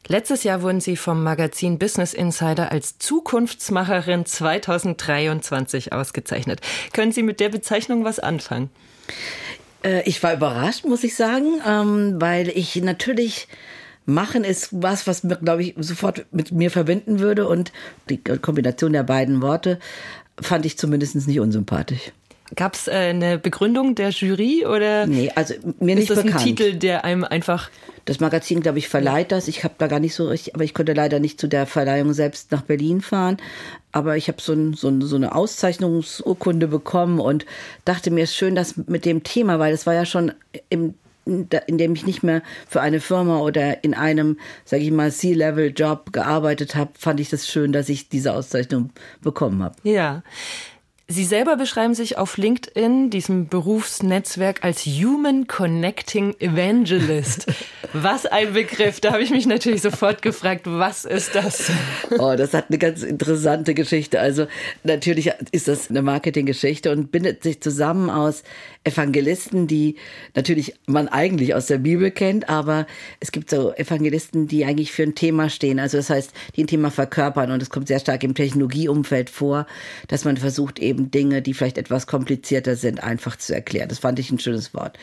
[0.07, 6.62] Letztes Jahr wurden Sie vom Magazin Business Insider als Zukunftsmacherin 2023 ausgezeichnet.
[6.95, 8.71] Können Sie mit der Bezeichnung was anfangen?
[9.85, 13.47] Äh, ich war überrascht, muss ich sagen, ähm, weil ich natürlich
[14.09, 17.47] Machen ist was, was mir, glaube ich, sofort mit mir verbinden würde.
[17.47, 17.73] Und
[18.09, 19.79] die Kombination der beiden Worte
[20.40, 22.12] fand ich zumindest nicht unsympathisch.
[22.57, 25.07] Gab es äh, eine Begründung der Jury oder?
[25.07, 26.40] Nee, also mir nicht ist das bekannt.
[26.40, 27.71] ein Titel, der einem einfach.
[28.07, 29.49] Das Magazin, glaube ich, verleiht das.
[29.49, 32.14] Ich habe da gar nicht so richtig, aber ich konnte leider nicht zu der Verleihung
[32.14, 33.37] selbst nach Berlin fahren.
[33.92, 37.44] Aber ich habe so, ein, so, ein, so eine Auszeichnungsurkunde bekommen und
[37.85, 40.33] dachte mir, es ist schön, dass mit dem Thema, weil es war ja schon
[40.71, 40.94] im
[41.29, 46.12] in dem ich nicht mehr für eine Firma oder in einem, sage ich mal, C-Level-Job
[46.12, 48.91] gearbeitet habe, fand ich das schön, dass ich diese Auszeichnung
[49.23, 49.77] bekommen habe.
[49.83, 50.23] Ja.
[51.11, 57.47] Sie selber beschreiben sich auf LinkedIn, diesem Berufsnetzwerk, als Human Connecting Evangelist.
[57.94, 59.01] Was ein Begriff.
[59.01, 61.71] Da habe ich mich natürlich sofort gefragt, was ist das?
[62.18, 64.21] Oh, das hat eine ganz interessante Geschichte.
[64.21, 64.47] Also
[64.85, 68.42] natürlich ist das eine Marketinggeschichte und bindet sich zusammen aus
[68.85, 69.97] Evangelisten, die
[70.35, 72.87] natürlich man eigentlich aus der Bibel kennt, aber
[73.21, 75.79] es gibt so Evangelisten, die eigentlich für ein Thema stehen.
[75.79, 79.66] Also das heißt, die ein Thema verkörpern und es kommt sehr stark im Technologieumfeld vor,
[80.09, 83.89] dass man versucht eben Dinge, die vielleicht etwas komplizierter sind, einfach zu erklären.
[83.89, 84.99] Das fand ich ein schönes Wort.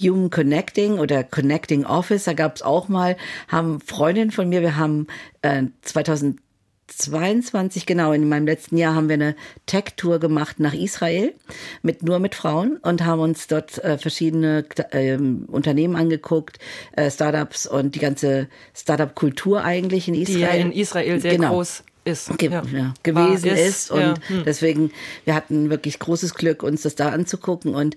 [0.00, 3.16] Human Connecting oder Connecting Office, da gab es auch mal,
[3.48, 5.06] haben Freundinnen von mir, wir haben
[5.42, 6.40] äh, 2000
[6.86, 11.34] 22, genau, in meinem letzten Jahr haben wir eine Tech-Tour gemacht nach Israel
[11.82, 16.58] mit nur mit Frauen und haben uns dort äh, verschiedene äh, Unternehmen angeguckt,
[16.92, 20.36] äh, Startups und die ganze Startup-Kultur eigentlich in Israel.
[20.36, 21.54] Die ja in Israel sehr genau.
[21.54, 22.36] groß ist.
[22.38, 22.62] Ge ja.
[22.72, 23.60] Ja, gewesen ist.
[23.60, 23.90] ist.
[23.90, 24.14] Und ja.
[24.28, 24.44] hm.
[24.44, 24.92] deswegen,
[25.24, 27.74] wir hatten wirklich großes Glück, uns das da anzugucken.
[27.74, 27.96] Und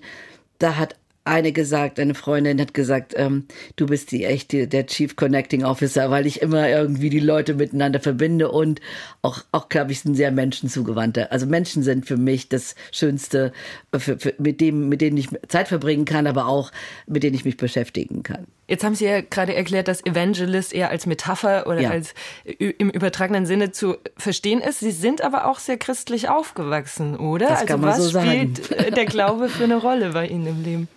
[0.58, 0.96] da hat
[1.28, 3.44] eine gesagt, eine Freundin hat gesagt, ähm,
[3.76, 8.00] du bist die echte, der Chief Connecting Officer, weil ich immer irgendwie die Leute miteinander
[8.00, 8.80] verbinde und
[9.22, 11.30] auch, auch glaube ich, sind sehr menschenzugewandte.
[11.30, 13.52] Also Menschen sind für mich das Schönste,
[13.96, 16.72] für, für, mit dem, mit denen ich Zeit verbringen kann, aber auch
[17.06, 18.46] mit denen ich mich beschäftigen kann.
[18.66, 21.90] Jetzt haben Sie ja gerade erklärt, dass Evangelist eher als Metapher oder ja.
[21.90, 22.12] als
[22.44, 24.80] im übertragenen Sinne zu verstehen ist.
[24.80, 27.48] Sie sind aber auch sehr christlich aufgewachsen, oder?
[27.48, 28.94] Das also was so spielt sagen.
[28.94, 30.88] der Glaube für eine Rolle bei Ihnen im Leben?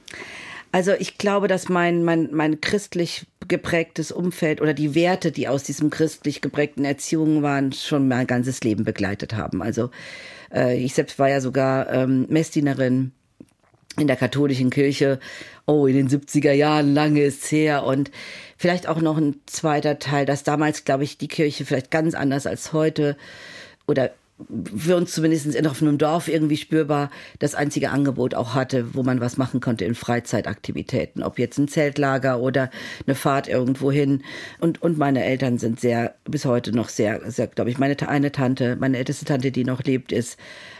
[0.71, 5.63] Also ich glaube, dass mein, mein, mein christlich geprägtes Umfeld oder die Werte, die aus
[5.63, 9.61] diesem christlich geprägten Erziehung waren, schon mein ganzes Leben begleitet haben.
[9.61, 9.91] Also
[10.53, 13.11] äh, ich selbst war ja sogar ähm, Messdienerin
[13.97, 15.19] in der katholischen Kirche,
[15.65, 18.09] oh, in den 70er Jahren, lange ist's her und
[18.57, 22.47] vielleicht auch noch ein zweiter Teil, dass damals, glaube ich, die Kirche vielleicht ganz anders
[22.47, 23.17] als heute
[23.87, 24.11] oder
[24.75, 29.03] für uns zumindest in auf einem Dorf irgendwie spürbar das einzige Angebot auch hatte, wo
[29.03, 31.23] man was machen konnte in Freizeitaktivitäten.
[31.23, 32.69] Ob jetzt ein Zeltlager oder
[33.05, 34.23] eine Fahrt irgendwo hin.
[34.59, 38.31] Und, und meine Eltern sind sehr, bis heute noch sehr, sehr, glaube ich, meine eine
[38.31, 40.37] Tante, meine älteste Tante, die noch lebt, ist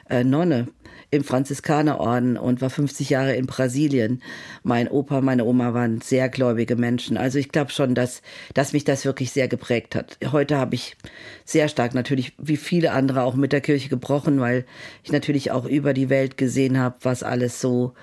[0.10, 0.67] äh, Nonne
[1.12, 4.21] im Franziskanerorden und war 50 Jahre in Brasilien.
[4.63, 7.17] Mein Opa, meine Oma waren sehr gläubige Menschen.
[7.17, 8.21] Also ich glaube schon, dass,
[8.54, 10.17] dass mich das wirklich sehr geprägt hat.
[10.32, 10.95] Heute habe ich
[11.43, 14.65] sehr stark natürlich, wie viele andere, auch mit der Kirche gebrochen, weil
[15.04, 17.93] ich natürlich auch über die Welt gesehen habe, was alles so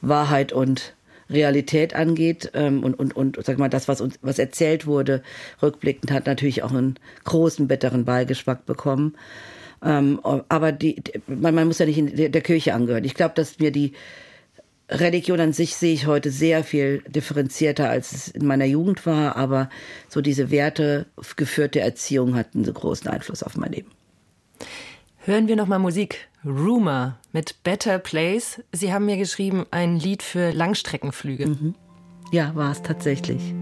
[0.00, 0.94] Wahrheit und
[1.28, 5.22] Realität angeht ähm, und, und, und sag mal, das, was uns was erzählt wurde,
[5.62, 9.16] rückblickend hat natürlich auch einen großen bitteren Beigeschmack bekommen.
[9.84, 13.04] Ähm, aber die, man, man muss ja nicht in der Kirche angehören.
[13.04, 13.92] Ich glaube, dass mir die
[14.88, 19.36] Religion an sich sehe ich heute sehr viel differenzierter, als es in meiner Jugend war,
[19.36, 19.70] aber
[20.08, 23.90] so diese wertegeführte Erziehung hat einen so großen Einfluss auf mein Leben.
[25.18, 26.28] Hören wir nochmal Musik.
[26.44, 28.62] Rumor mit Better Place.
[28.72, 31.46] Sie haben mir geschrieben, ein Lied für Langstreckenflüge.
[31.46, 31.74] Mhm.
[32.30, 33.54] Ja, war es tatsächlich.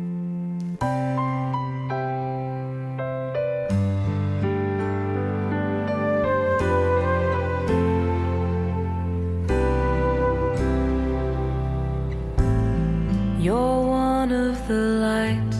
[13.42, 15.58] You're one of the lights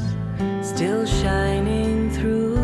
[0.64, 2.54] still shining through,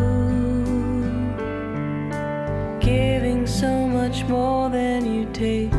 [2.79, 5.71] giving so much more than you take.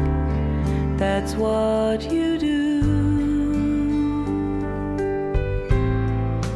[0.99, 2.83] That's what you do.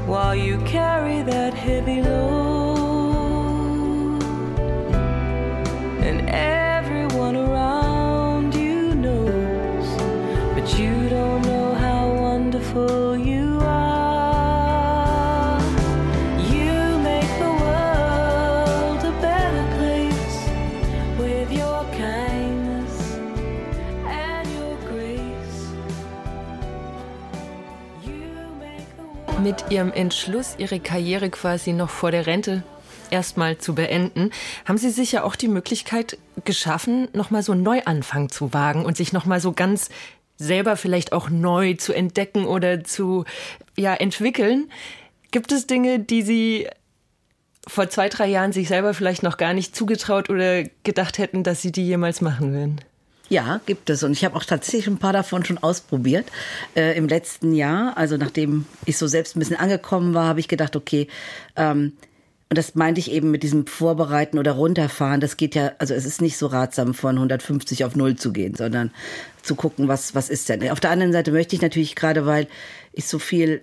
[0.06, 2.43] While you carry that heavy load.
[29.74, 32.62] Ihrem Entschluss, Ihre Karriere quasi noch vor der Rente
[33.10, 34.30] erstmal zu beenden,
[34.66, 38.96] haben Sie sich ja auch die Möglichkeit geschaffen, nochmal so einen Neuanfang zu wagen und
[38.96, 39.90] sich nochmal so ganz
[40.37, 43.24] selber vielleicht auch neu zu entdecken oder zu
[43.76, 44.70] ja, entwickeln.
[45.32, 46.68] Gibt es Dinge, die Sie
[47.66, 51.62] vor zwei, drei Jahren sich selber vielleicht noch gar nicht zugetraut oder gedacht hätten, dass
[51.62, 52.80] Sie die jemals machen würden?
[53.28, 54.02] Ja, gibt es.
[54.02, 56.26] Und ich habe auch tatsächlich ein paar davon schon ausprobiert.
[56.76, 60.48] Äh, Im letzten Jahr, also nachdem ich so selbst ein bisschen angekommen war, habe ich
[60.48, 61.08] gedacht, okay,
[61.56, 61.92] ähm,
[62.50, 65.20] und das meinte ich eben mit diesem Vorbereiten oder Runterfahren.
[65.20, 68.54] Das geht ja, also es ist nicht so ratsam, von 150 auf 0 zu gehen,
[68.54, 68.92] sondern
[69.42, 70.70] zu gucken, was, was ist denn.
[70.70, 72.46] Auf der anderen Seite möchte ich natürlich gerade, weil
[72.92, 73.62] ich so viel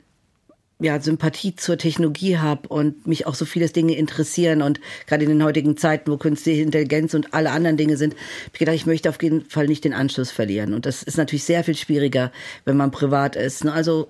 [0.82, 5.30] ja, Sympathie zur Technologie habe und mich auch so viele Dinge interessieren und gerade in
[5.30, 8.86] den heutigen Zeiten, wo künstliche Intelligenz und alle anderen Dinge sind, habe ich gedacht, ich
[8.86, 10.74] möchte auf jeden Fall nicht den Anschluss verlieren.
[10.74, 12.32] Und das ist natürlich sehr viel schwieriger,
[12.66, 13.64] wenn man privat ist.
[13.64, 13.72] Ne?
[13.74, 14.10] Also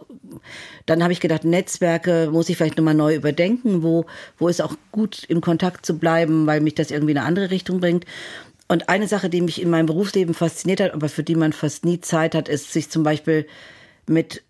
[0.86, 4.06] Dann habe ich gedacht, Netzwerke muss ich vielleicht nochmal neu überdenken, wo,
[4.38, 7.52] wo ist auch gut im Kontakt zu bleiben, weil mich das irgendwie in eine andere
[7.52, 8.06] Richtung bringt.
[8.68, 11.84] Und eine Sache, die mich in meinem Berufsleben fasziniert hat, aber für die man fast
[11.84, 13.46] nie Zeit hat, ist sich zum Beispiel
[14.08, 14.44] mit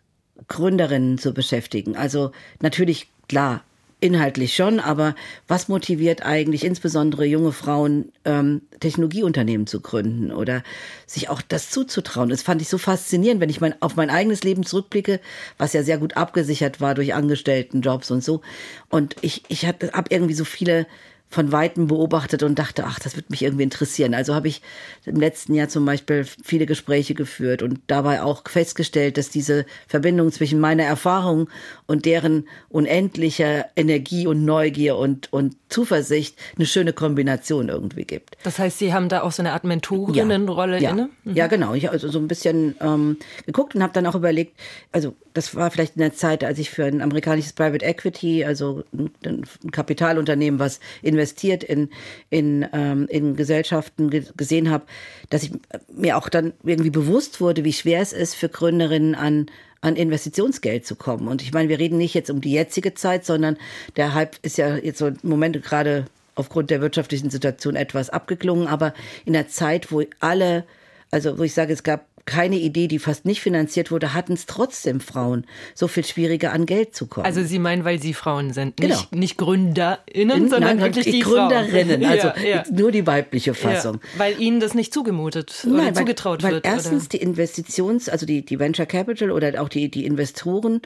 [0.48, 1.96] Gründerinnen zu beschäftigen.
[1.96, 3.64] Also natürlich, klar,
[4.02, 5.16] inhaltlich schon, aber
[5.48, 10.64] was motiviert eigentlich insbesondere junge Frauen, ähm, Technologieunternehmen zu gründen oder
[11.06, 12.30] sich auch das zuzutrauen?
[12.30, 15.20] Das fand ich so faszinierend, wenn ich mein, auf mein eigenes Leben zurückblicke,
[15.60, 18.42] was ja sehr gut abgesichert war durch Angestelltenjobs und so.
[18.90, 20.88] Und ich, ich habe irgendwie so viele
[21.32, 24.14] von Weitem beobachtet und dachte, ach, das wird mich irgendwie interessieren.
[24.14, 24.62] Also habe ich
[25.06, 30.32] im letzten Jahr zum Beispiel viele Gespräche geführt und dabei auch festgestellt, dass diese Verbindung
[30.34, 31.50] zwischen meiner Erfahrung
[31.88, 38.36] und deren unendlicher Energie und Neugier und, und Zuversicht eine schöne Kombination irgendwie gibt.
[38.44, 41.10] Das heißt, Sie haben da auch so eine Art Mentorinnenrolle ja, inne?
[41.24, 41.36] Mhm.
[41.36, 41.74] Ja, genau.
[41.74, 44.60] Ich habe also so ein bisschen ähm, geguckt und habe dann auch überlegt,
[44.92, 48.84] also das war vielleicht in der Zeit, als ich für ein amerikanisches Private Equity, also
[48.94, 50.80] ein, Kapitalunternehmen, was
[51.22, 51.90] investiert in,
[52.30, 54.86] in, ähm, in Gesellschaften gesehen habe,
[55.30, 55.52] dass ich
[55.94, 59.46] mir auch dann irgendwie bewusst wurde, wie schwer es ist für Gründerinnen an
[59.84, 61.28] an Investitionsgeld zu kommen.
[61.28, 63.58] Und ich meine, wir reden nicht jetzt um die jetzige Zeit, sondern
[63.96, 66.06] der Hype ist ja jetzt so im Moment gerade
[66.36, 68.94] aufgrund der wirtschaftlichen Situation etwas abgeklungen, aber
[69.26, 70.66] in der Zeit, wo alle,
[71.10, 74.46] also wo ich sage, es gab keine Idee, die fast nicht finanziert wurde, hatten es
[74.46, 77.26] trotzdem Frauen so viel schwieriger an Geld zu kommen.
[77.26, 79.02] Also Sie meinen, weil Sie Frauen sind, nicht, genau.
[79.12, 82.12] nicht GründerInnen, sondern Nein, wirklich die Gründerinnen, Frauen.
[82.12, 82.64] also ja, ja.
[82.72, 84.00] nur die weibliche Fassung.
[84.14, 86.66] Ja, weil Ihnen das nicht zugemutet Nein, oder weil, zugetraut weil wird.
[86.66, 87.10] Erstens oder?
[87.10, 90.82] die Investitions-, also die, die Venture Capital oder auch die, die Investoren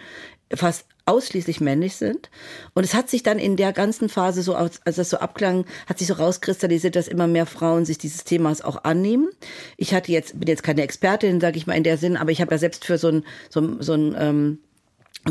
[0.54, 2.30] fast ausschließlich männlich sind.
[2.74, 6.00] Und es hat sich dann in der ganzen Phase so, als das so abklang, hat
[6.00, 9.30] sich so rauskristallisiert, dass immer mehr Frauen sich dieses Themas auch annehmen.
[9.78, 12.42] Ich hatte jetzt, bin jetzt keine Expertin, sage ich mal in der Sinn, aber ich
[12.42, 14.60] habe ja selbst für so ein, so, so ein ähm,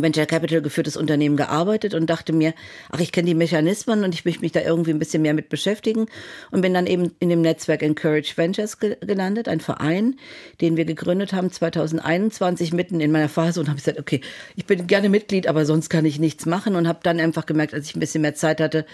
[0.03, 2.55] Venture Capital geführtes Unternehmen gearbeitet und dachte mir,
[2.91, 5.49] ach, ich kenne die Mechanismen und ich möchte mich da irgendwie ein bisschen mehr mit
[5.49, 6.07] beschäftigen
[6.51, 10.17] und bin dann eben in dem Netzwerk Encourage Ventures ge gelandet, ein Verein,
[10.61, 14.21] den wir gegründet haben 2021 mitten in meiner Phase und habe gesagt, okay,
[14.57, 17.75] ich bin gerne Mitglied, aber sonst kann ich nichts machen und habe dann einfach gemerkt,
[17.75, 18.87] als ich ein bisschen mehr Zeit hatte,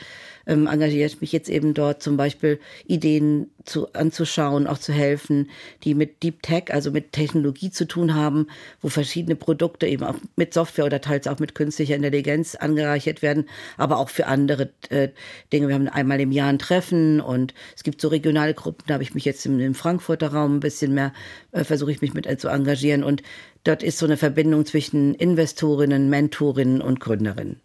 [0.47, 5.51] ähm, engagiere ich mich jetzt eben dort zum Beispiel Ideen zu, anzuschauen, auch zu helfen,
[5.85, 8.47] die mit Deep Tech, also mit Technologie zu tun haben,
[8.81, 13.49] wo verschiedene Produkte eben auch mit Software oder teils auch mit künstlicher Intelligenz angereichert werden,
[13.77, 15.09] aber auch für andere äh,
[15.53, 15.69] Dinge.
[15.69, 19.03] Wir haben einmal im Jahr ein Treffen und es gibt so regionale Gruppen, da habe
[19.03, 21.13] ich mich jetzt im, im Frankfurter Raum ein bisschen mehr,
[21.53, 23.23] äh, versuche ich mich mit äh, zu engagieren und
[23.65, 27.61] dort ist so eine Verbindung zwischen Investorinnen, Mentorinnen und Gründerinnen.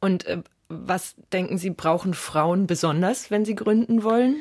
[0.00, 4.36] Und äh, was denken Sie, brauchen Frauen besonders, wenn sie gründen wollen?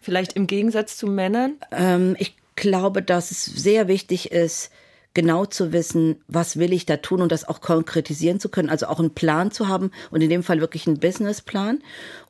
[0.00, 1.54] Vielleicht im Gegensatz zu Männern?
[1.72, 4.70] Ähm, ich glaube, dass es sehr wichtig ist,
[5.14, 8.86] genau zu wissen, was will ich da tun und das auch konkretisieren zu können, also
[8.86, 11.82] auch einen Plan zu haben und in dem Fall wirklich einen Businessplan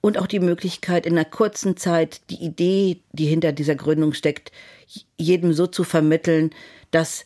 [0.02, 4.52] und auch die Möglichkeit in einer kurzen Zeit die Idee, die hinter dieser Gründung steckt,
[5.16, 6.50] jedem so zu vermitteln,
[6.90, 7.24] dass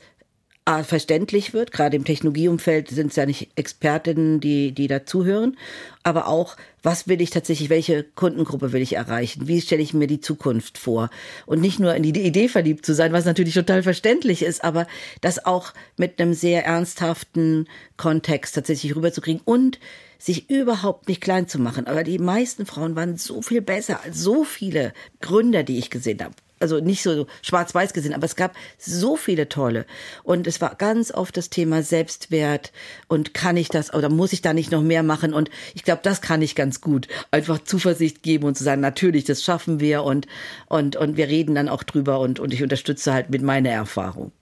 [0.83, 1.73] verständlich wird.
[1.73, 5.57] Gerade im Technologieumfeld sind es ja nicht Expertinnen, die, die dazuhören.
[6.03, 9.49] Aber auch, was will ich tatsächlich, welche Kundengruppe will ich erreichen?
[9.49, 11.09] Wie stelle ich mir die Zukunft vor?
[11.47, 14.87] Und nicht nur in die Idee verliebt zu sein, was natürlich total verständlich ist, aber
[15.23, 19.79] das auch mit einem sehr ernsthaften Kontext tatsächlich rüberzukriegen und
[20.19, 21.87] sich überhaupt nicht klein zu machen.
[21.87, 26.23] Aber die meisten Frauen waren so viel besser als so viele Gründer, die ich gesehen
[26.23, 29.87] habe also nicht so schwarz-weiß gesehen, aber es gab so viele tolle.
[30.23, 32.73] Und es war ganz oft das Thema Selbstwert
[33.09, 35.35] und kann ich das oder muss ich da nicht noch mehr machen?
[35.35, 37.09] Und ich glaube, das kann ich ganz gut.
[37.31, 40.27] Einfach Zuversicht geben und zu sagen, natürlich, das schaffen wir und,
[40.67, 44.33] und, und wir reden dann auch drüber und, und ich unterstütze halt mit meiner Erfahrung.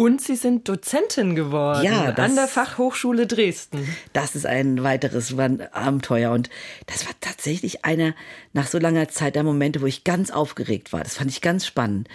[0.00, 3.86] Und Sie sind Dozentin geworden ja, das, an der Fachhochschule Dresden.
[4.14, 5.34] Das ist ein weiteres
[5.72, 6.30] Abenteuer.
[6.32, 6.48] Und
[6.86, 8.14] das war tatsächlich einer
[8.54, 11.02] nach so langer Zeit der Momente, wo ich ganz aufgeregt war.
[11.02, 12.08] Das fand ich ganz spannend.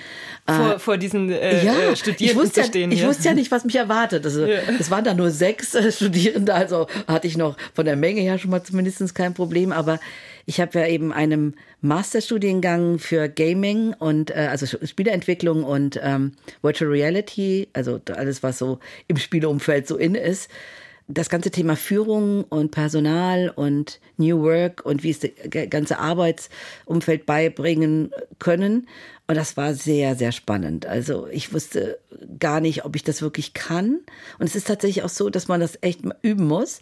[0.47, 2.91] Vor, äh, vor diesen äh, ja, äh, Studierenden ich wusste, zu stehen.
[2.91, 4.25] Ich wusste ja nicht, was mich erwartet.
[4.25, 4.61] Also, ja.
[4.79, 8.39] Es waren da nur sechs äh, Studierende, also hatte ich noch von der Menge her
[8.39, 9.71] schon mal zumindest kein Problem.
[9.71, 9.99] Aber
[10.45, 16.89] ich habe ja eben einem Masterstudiengang für Gaming und äh, also Spieleentwicklung und ähm, Virtual
[16.89, 20.49] Reality, also alles, was so im Spieleumfeld so in ist.
[21.07, 25.29] Das ganze Thema Führung und Personal und New Work und wie es das
[25.69, 28.87] ganze Arbeitsumfeld beibringen können.
[29.27, 30.85] Und das war sehr, sehr spannend.
[30.85, 31.99] Also ich wusste
[32.39, 33.99] gar nicht, ob ich das wirklich kann.
[34.39, 36.79] Und es ist tatsächlich auch so, dass man das echt üben muss.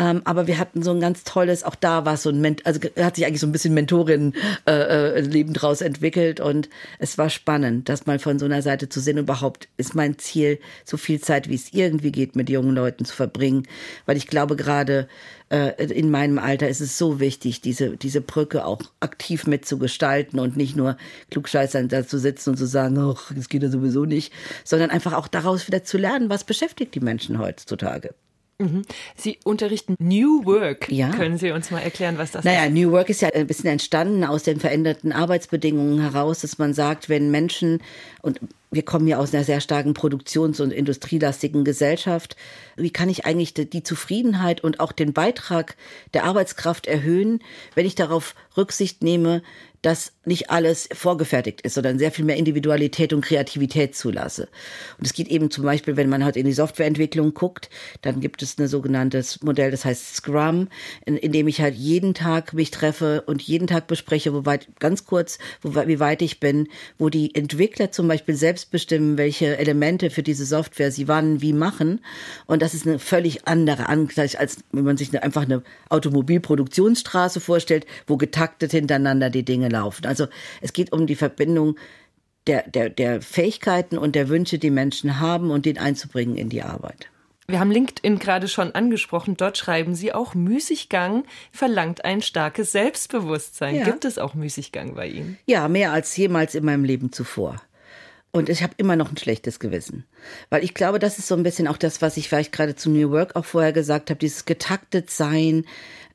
[0.00, 2.80] Ähm, aber wir hatten so ein ganz tolles, auch da war so ein, Ment also
[2.96, 8.06] hat sich eigentlich so ein bisschen Mentorin-Leben äh, draus entwickelt und es war spannend, das
[8.06, 9.18] mal von so einer Seite zu sehen.
[9.18, 13.14] Überhaupt ist mein Ziel, so viel Zeit, wie es irgendwie geht, mit jungen Leuten zu
[13.14, 13.68] verbringen,
[14.06, 15.06] weil ich glaube, gerade
[15.50, 20.56] äh, in meinem Alter ist es so wichtig, diese, diese Brücke auch aktiv mitzugestalten und
[20.56, 20.96] nicht nur
[21.30, 24.32] klugscheißern da zu sitzen und zu sagen, ach, das geht ja sowieso nicht,
[24.64, 28.14] sondern einfach auch daraus wieder zu lernen, was beschäftigt die Menschen heutzutage.
[28.60, 28.82] Mhm.
[29.16, 30.90] Sie unterrichten New Work.
[30.92, 31.10] Ja.
[31.10, 32.72] Können Sie uns mal erklären, was das naja, ist?
[32.72, 37.08] New Work ist ja ein bisschen entstanden aus den veränderten Arbeitsbedingungen heraus, dass man sagt,
[37.08, 37.80] wenn Menschen,
[38.20, 38.40] und
[38.70, 42.36] wir kommen ja aus einer sehr starken Produktions- und industrielastigen Gesellschaft,
[42.76, 45.76] wie kann ich eigentlich die Zufriedenheit und auch den Beitrag
[46.14, 47.40] der Arbeitskraft erhöhen,
[47.74, 49.42] wenn ich darauf Rücksicht nehme,
[49.82, 54.48] dass nicht alles vorgefertigt ist, sondern sehr viel mehr Individualität und Kreativität zulasse.
[54.98, 57.70] Und es geht eben zum Beispiel, wenn man halt in die Softwareentwicklung guckt,
[58.02, 60.68] dann gibt es ein sogenanntes Modell, das heißt Scrum,
[61.06, 64.68] in, in dem ich halt jeden Tag mich treffe und jeden Tag bespreche, wo weit,
[64.78, 66.68] ganz kurz, wo, wie weit ich bin,
[66.98, 71.54] wo die Entwickler zum Beispiel selbst bestimmen, welche Elemente für diese Software sie wann wie
[71.54, 72.00] machen.
[72.46, 77.40] Und das ist eine völlig andere Angleich, als wenn man sich eine, einfach eine Automobilproduktionsstraße
[77.40, 80.06] vorstellt, wo getaktet hintereinander die Dinge laufen.
[80.06, 80.26] Also
[80.60, 81.76] es geht um die Verbindung
[82.46, 86.62] der, der, der Fähigkeiten und der Wünsche, die Menschen haben und den einzubringen in die
[86.62, 87.08] Arbeit.
[87.50, 89.36] Wir haben LinkedIn gerade schon angesprochen.
[89.36, 93.76] Dort schreiben Sie auch, Müßiggang verlangt ein starkes Selbstbewusstsein.
[93.76, 93.84] Ja.
[93.84, 95.38] Gibt es auch Müßiggang bei Ihnen?
[95.46, 97.60] Ja, mehr als jemals in meinem Leben zuvor.
[98.32, 100.04] Und ich habe immer noch ein schlechtes Gewissen.
[100.50, 102.88] Weil ich glaube, das ist so ein bisschen auch das, was ich vielleicht gerade zu
[102.88, 105.64] New Work auch vorher gesagt habe, dieses getaktet sein,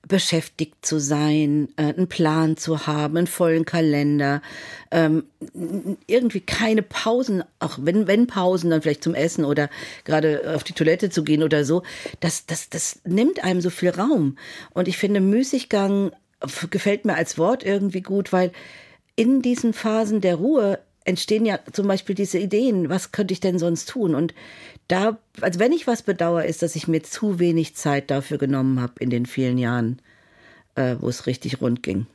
[0.08, 4.42] beschäftigt zu sein, äh, einen Plan zu haben, einen vollen Kalender,
[4.92, 5.24] ähm,
[6.08, 9.70] irgendwie keine Pausen, auch wenn, wenn Pausen, dann vielleicht zum Essen oder
[10.04, 11.84] gerade auf die Toilette zu gehen oder so,
[12.20, 14.38] das, das, das nimmt einem so viel Raum.
[14.74, 16.12] Und ich finde, Müßiggang
[16.70, 18.52] gefällt mir als Wort irgendwie gut, weil
[19.16, 23.60] in diesen Phasen der Ruhe entstehen ja zum Beispiel diese Ideen, was könnte ich denn
[23.60, 24.16] sonst tun?
[24.16, 24.34] Und
[24.88, 28.82] da, also wenn ich was bedauere, ist, dass ich mir zu wenig Zeit dafür genommen
[28.82, 30.02] habe in den vielen Jahren,
[30.76, 32.06] äh, wo es richtig rund ging.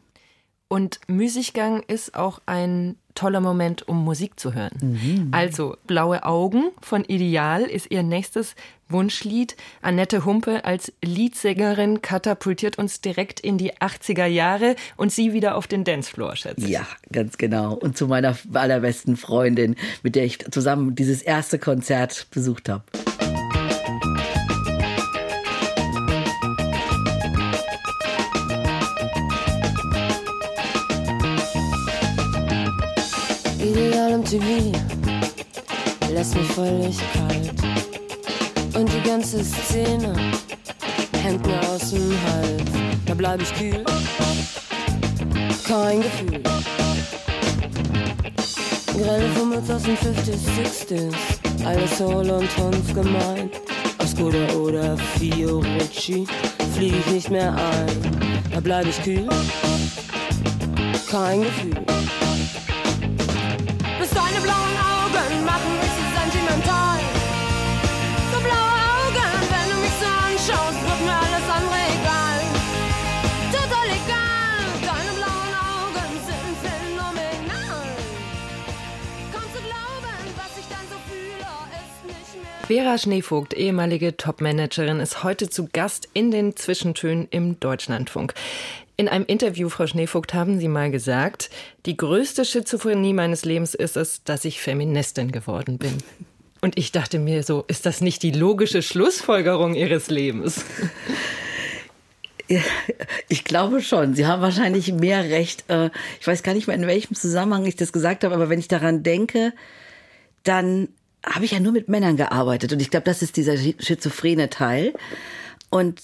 [0.69, 4.73] Und Müßiggang ist auch ein toller Moment, um Musik zu hören.
[4.81, 5.29] Mhm.
[5.33, 8.55] Also Blaue Augen von Ideal ist ihr nächstes
[8.89, 9.57] Wunschlied.
[9.83, 15.67] Annette Humpe als Leadsängerin katapultiert uns direkt in die 80er Jahre und sie wieder auf
[15.67, 16.67] den Dancefloor, schätze.
[16.67, 17.75] Ja, ganz genau.
[17.75, 22.83] Und zu meiner allerbesten Freundin, mit der ich zusammen dieses erste Konzert besucht habe.
[34.33, 37.53] Ideal im TV lässt mich völlig kalt.
[38.75, 40.15] Und die ganze Szene
[41.21, 42.71] hängt mir aus dem Hals.
[43.07, 43.85] Da bleib ich kühl,
[45.67, 46.43] kein Gefühl.
[48.97, 50.47] Grelle Fummels aus den 50s,
[50.89, 53.61] 60s, alles Soul und Tanz gemeint.
[53.99, 56.27] Auf Skoda oder Fiorucci
[56.75, 58.43] flieg ich nicht mehr ein.
[58.53, 59.29] Da bleib ich kühl,
[61.11, 62.20] kein Gefühl.
[82.71, 88.33] Vera Schneevogt, ehemalige Topmanagerin, ist heute zu Gast in den Zwischentönen im Deutschlandfunk.
[88.97, 91.51] In einem Interview, Frau Schneevogt, haben Sie mal gesagt,
[91.85, 95.99] die größte Schizophrenie meines Lebens ist es, dass ich Feministin geworden bin.
[96.61, 100.65] Und ich dachte mir so, ist das nicht die logische Schlussfolgerung Ihres Lebens?
[103.29, 104.15] Ich glaube schon.
[104.17, 105.65] Sie haben wahrscheinlich mehr Recht.
[105.69, 105.91] Äh,
[106.21, 108.67] Ich weiß gar nicht mehr, in welchem Zusammenhang ich das gesagt habe, aber wenn ich
[108.67, 109.53] daran denke,
[110.43, 110.89] dann
[111.25, 112.73] habe ich ja nur mit Männern gearbeitet.
[112.73, 114.95] Und ich glaube, das ist dieser schizophrene Teil.
[115.71, 116.01] Und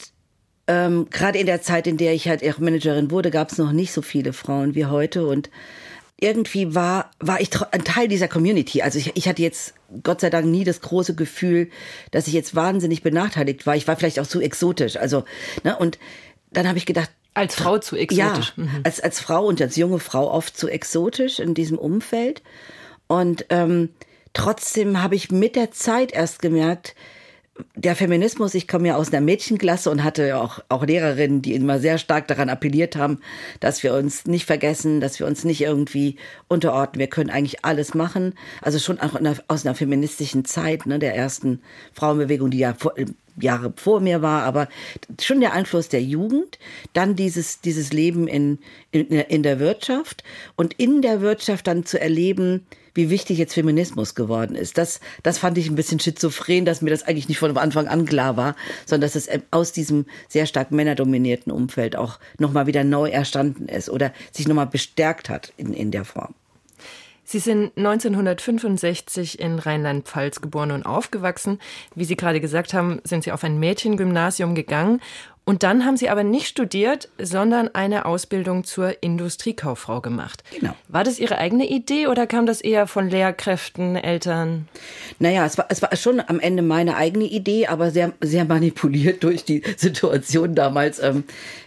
[0.67, 3.73] ähm, gerade in der Zeit, in der ich halt auch Managerin wurde, gab es noch
[3.73, 5.27] nicht so viele Frauen wie heute.
[5.27, 5.51] Und
[6.19, 8.83] irgendwie war, war ich ein Teil dieser Community.
[8.83, 11.71] Also ich, ich hatte jetzt Gott sei Dank nie das große Gefühl,
[12.11, 13.77] dass ich jetzt wahnsinnig benachteiligt war.
[13.77, 14.97] Ich war vielleicht auch zu exotisch.
[14.97, 15.25] Also,
[15.63, 15.99] ne, und
[16.51, 18.55] dann habe ich gedacht, Als Frau zu exotisch.
[18.57, 22.43] ja, als, als Frau und als junge Frau oft zu exotisch in diesem Umfeld.
[23.09, 23.91] Und ähm,
[24.37, 26.95] trotzdem habe ich mit der Zeit erst gemerkt,
[27.75, 31.79] der Feminismus, ich komme ja aus einer Mädchenklasse und hatte auch, auch Lehrerinnen, die immer
[31.79, 33.21] sehr stark daran appelliert haben,
[33.61, 36.17] dass wir uns nicht vergessen, dass wir uns nicht irgendwie
[36.49, 37.01] unterordnen.
[37.01, 38.35] Wir können eigentlich alles machen.
[38.61, 39.19] Also schon auch
[39.49, 41.63] aus einer feministischen Zeit, ne, der ersten
[41.95, 42.75] Frauenbewegung, die ja
[43.41, 44.69] Jahre vor mir war, aber
[45.21, 46.59] schon der Einfluss der Jugend,
[46.93, 48.59] dann dieses, dieses Leben in,
[48.91, 50.25] in, in der Wirtschaft
[50.57, 52.67] und in der Wirtschaft dann zu erleben,
[52.97, 54.79] wie wichtig jetzt Feminismus geworden ist.
[54.79, 58.07] Das, das fand ich ein bisschen schizophren, dass mir das eigentlich nicht von Anfang an
[58.07, 58.57] klar war,
[58.87, 63.91] sondern dass es aus diesem sehr stark männerdominierten Umfeld auch nochmal wieder neu erstanden ist
[63.91, 66.35] oder sich nochmal bestärkt hat in, in der Form.
[67.29, 71.59] Sie sind 1965 in Rheinland-Pfalz geboren und aufgewachsen.
[71.97, 75.01] Wie Sie gerade gesagt haben, sind Sie auf ein Mädchengymnasium gegangen.
[75.45, 80.45] Und dann haben Sie aber nicht studiert, sondern eine Ausbildung zur Industriekauffrau gemacht.
[80.59, 80.75] Genau.
[80.89, 84.69] War das Ihre eigene Idee oder kam das eher von Lehrkräften, Eltern?
[85.19, 89.23] Naja, es war, es war schon am Ende meine eigene Idee, aber sehr, sehr manipuliert
[89.25, 91.01] durch die Situation damals.
[91.01, 91.25] Ähm,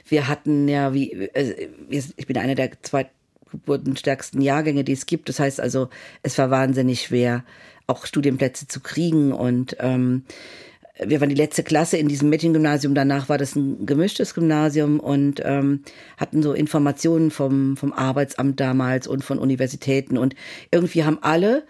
[0.08, 1.54] wir hatten ja, wie, also
[1.90, 3.10] ich bin einer der zwei
[3.52, 5.30] geburtenstärksten Jahrgänge, die es gibt.
[5.30, 5.90] Das heißt also,
[6.24, 7.44] es war wahnsinnig schwer,
[7.88, 10.24] auch Studienplätze zu kriegen und ähm,
[11.02, 12.94] wir waren die letzte Klasse in diesem Mädchengymnasium.
[12.94, 15.84] Danach war das ein gemischtes Gymnasium und ähm,
[16.18, 20.18] hatten so Informationen vom, vom Arbeitsamt damals und von Universitäten.
[20.18, 20.36] Und
[20.72, 21.64] irgendwie haben alle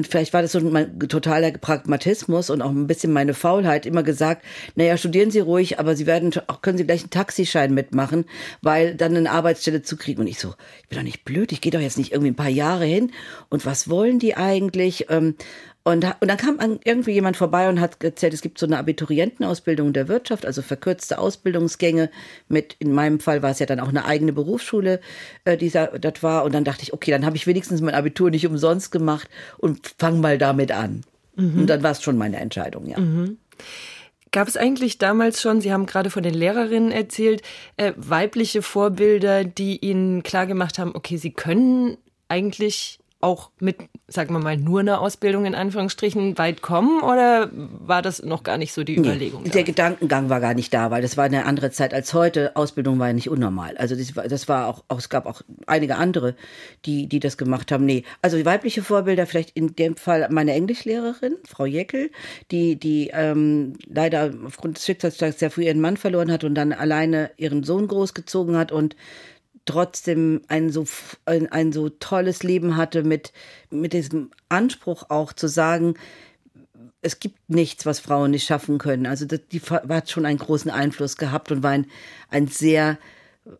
[0.00, 4.02] und vielleicht war das so mein totaler Pragmatismus und auch ein bisschen meine Faulheit immer
[4.02, 8.24] gesagt, naja, studieren Sie ruhig, aber Sie werden auch, können Sie gleich einen Taxischein mitmachen,
[8.62, 10.22] weil dann eine Arbeitsstelle zu kriegen.
[10.22, 12.34] Und ich so, ich bin doch nicht blöd, ich gehe doch jetzt nicht irgendwie ein
[12.34, 13.12] paar Jahre hin.
[13.50, 15.06] Und was wollen die eigentlich?
[15.82, 19.94] Und, und dann kam irgendwie jemand vorbei und hat erzählt, es gibt so eine Abiturientenausbildung
[19.94, 22.10] der Wirtschaft, also verkürzte Ausbildungsgänge
[22.48, 25.00] mit, in meinem Fall war es ja dann auch eine eigene Berufsschule,
[25.44, 26.44] äh, die das war.
[26.44, 29.94] Und dann dachte ich, okay, dann habe ich wenigstens mein Abitur nicht umsonst gemacht und
[29.98, 31.02] fang mal damit an.
[31.36, 31.60] Mhm.
[31.60, 32.98] Und dann war es schon meine Entscheidung, ja.
[32.98, 33.38] Mhm.
[34.32, 37.42] Gab es eigentlich damals schon, Sie haben gerade von den Lehrerinnen erzählt,
[37.76, 41.96] äh, weibliche Vorbilder, die Ihnen klargemacht haben, okay, Sie können
[42.28, 43.76] eigentlich auch mit,
[44.08, 48.56] sagen wir mal, nur einer Ausbildung in Anführungsstrichen weit kommen oder war das noch gar
[48.56, 49.42] nicht so die Überlegung?
[49.42, 52.56] Nee, der Gedankengang war gar nicht da, weil das war eine andere Zeit als heute.
[52.56, 53.76] Ausbildung war ja nicht unnormal.
[53.76, 56.34] Also das war, das war auch, auch, es gab auch einige andere,
[56.86, 57.84] die, die das gemacht haben.
[57.84, 62.10] Nee, also weibliche Vorbilder, vielleicht in dem Fall meine Englischlehrerin, Frau Jeckel,
[62.50, 66.72] die, die ähm, leider aufgrund des Schicksalsschlags sehr früh ihren Mann verloren hat und dann
[66.72, 68.96] alleine ihren Sohn großgezogen hat und
[69.70, 70.84] trotzdem ein so,
[71.26, 73.32] ein, ein so tolles Leben hatte mit,
[73.70, 75.94] mit diesem Anspruch auch zu sagen,
[77.02, 79.06] es gibt nichts, was Frauen nicht schaffen können.
[79.06, 81.86] Also das, die hat schon einen großen Einfluss gehabt und war ein,
[82.30, 82.98] ein sehr,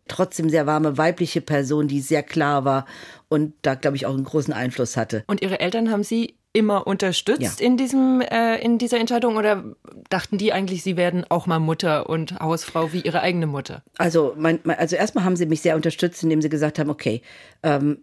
[0.08, 2.86] trotzdem sehr warme weibliche Person, die sehr klar war
[3.28, 5.24] und da, glaube ich, auch einen großen Einfluss hatte.
[5.26, 7.66] Und Ihre Eltern haben Sie immer unterstützt ja.
[7.66, 9.64] in diesem äh, in dieser Entscheidung oder
[10.08, 13.82] dachten die eigentlich, sie werden auch mal Mutter und Hausfrau wie ihre eigene Mutter?
[13.98, 17.22] Also mein, also erstmal haben sie mich sehr unterstützt, indem sie gesagt haben, okay,
[17.62, 17.98] ähm,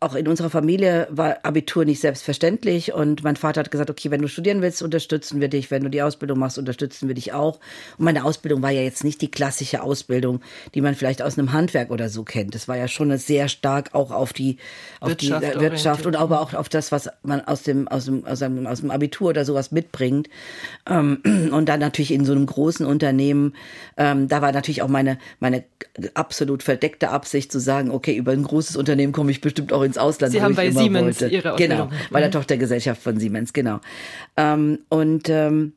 [0.00, 4.22] auch in unserer Familie war Abitur nicht selbstverständlich und mein Vater hat gesagt, okay, wenn
[4.22, 7.60] du studieren willst, unterstützen wir dich, wenn du die Ausbildung machst, unterstützen wir dich auch.
[7.98, 10.40] Und meine Ausbildung war ja jetzt nicht die klassische Ausbildung,
[10.74, 12.54] die man vielleicht aus einem Handwerk oder so kennt.
[12.54, 14.56] Das war ja schon sehr stark auch auf die
[15.00, 18.24] auf Wirtschaft die Wirtschaft und aber auch auf das, was man aus dem aus dem
[18.24, 20.28] aus dem, aus dem Abitur oder sowas mitbringt.
[20.88, 21.22] Ähm,
[21.52, 23.54] und dann natürlich in so einem großen Unternehmen,
[23.96, 25.64] ähm, da war natürlich auch meine meine
[26.14, 29.98] absolut verdeckte Absicht zu sagen, okay, über ein großes Unternehmen komme ich bestimmt auch ins
[29.98, 30.32] Ausland.
[30.32, 31.34] Sie haben bei Siemens wollte.
[31.34, 31.88] Ihre Ausbildung.
[31.88, 32.32] Genau, bei der mhm.
[32.32, 33.80] Tochtergesellschaft von Siemens, genau.
[34.36, 35.72] Ähm, und, und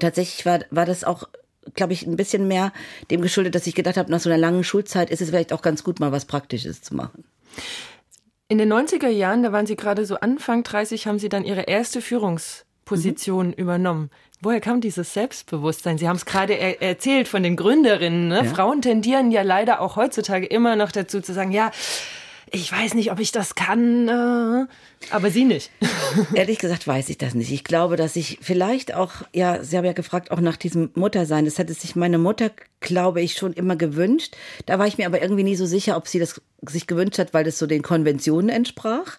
[0.00, 1.28] tatsächlich war, war das auch
[1.74, 2.72] glaube ich, ein bisschen mehr
[3.10, 5.62] dem geschuldet, dass ich gedacht habe, nach so einer langen Schulzeit ist es vielleicht auch
[5.62, 7.24] ganz gut, mal was Praktisches zu machen.
[8.50, 11.62] In den 90er Jahren, da waren Sie gerade so Anfang 30, haben Sie dann Ihre
[11.68, 13.52] erste Führungsposition mhm.
[13.52, 14.10] übernommen.
[14.40, 15.98] Woher kam dieses Selbstbewusstsein?
[15.98, 18.26] Sie haben es gerade er erzählt von den Gründerinnen.
[18.26, 18.38] Ne?
[18.38, 18.44] Ja.
[18.44, 21.70] Frauen tendieren ja leider auch heutzutage immer noch dazu zu sagen, ja,
[22.52, 24.66] ich weiß nicht, ob ich das kann, äh,
[25.10, 25.70] aber Sie nicht.
[26.34, 27.52] Ehrlich gesagt weiß ich das nicht.
[27.52, 31.44] Ich glaube, dass ich vielleicht auch, ja, Sie haben ja gefragt, auch nach diesem Muttersein.
[31.44, 34.36] Das hätte sich meine Mutter, glaube ich, schon immer gewünscht.
[34.66, 37.32] Da war ich mir aber irgendwie nie so sicher, ob sie das sich gewünscht hat,
[37.34, 39.18] weil das so den Konventionen entsprach.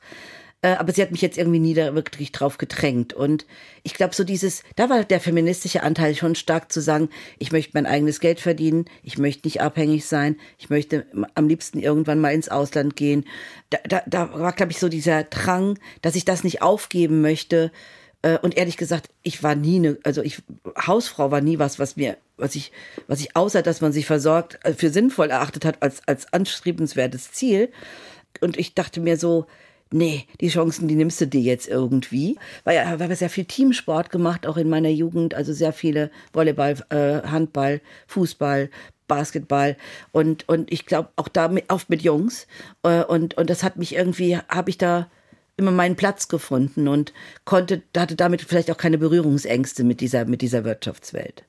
[0.64, 3.14] Äh, aber sie hat mich jetzt irgendwie nie da wirklich drauf gedrängt.
[3.14, 3.46] Und
[3.84, 7.10] ich glaube, so dieses, da war der feministische Anteil schon stark zu sagen,
[7.40, 11.80] ich möchte mein eigenes Geld verdienen, ich möchte nicht abhängig sein, ich möchte am liebsten
[11.80, 13.26] irgendwann mal ins Ausland gehen.
[13.72, 17.72] Da, da, da war, glaube ich, so dieser Drang, dass ich das nicht aufgeben möchte.
[18.22, 20.44] Äh, und ehrlich gesagt, ich war nie eine, also ich,
[20.78, 22.72] Hausfrau war nie was, was mir, was ich,
[23.08, 27.32] was ich außer, dass man sich versorgt, äh, für sinnvoll erachtet hat als, als anstrebenswertes
[27.32, 27.72] Ziel.
[28.42, 29.48] Und ich dachte mir so,
[29.92, 32.38] nee, die Chancen, die nimmst du dir jetzt irgendwie.
[32.64, 36.12] Weil ja, wir haben sehr viel Teamsport gemacht, auch in meiner Jugend, also sehr viele
[36.34, 38.70] Volleyball, äh, Handball, Fußball,
[39.08, 39.78] Basketball.
[40.12, 42.48] Und und ich glaube auch da mit, oft mit Jungs.
[42.84, 45.10] Äh, und und das hat mich irgendwie habe ich da
[45.58, 47.14] immer meinen Platz gefunden und
[47.46, 51.44] konnte hatte damit vielleicht auch keine Berührungsängste mit dieser mit dieser Wirtschaftswelt.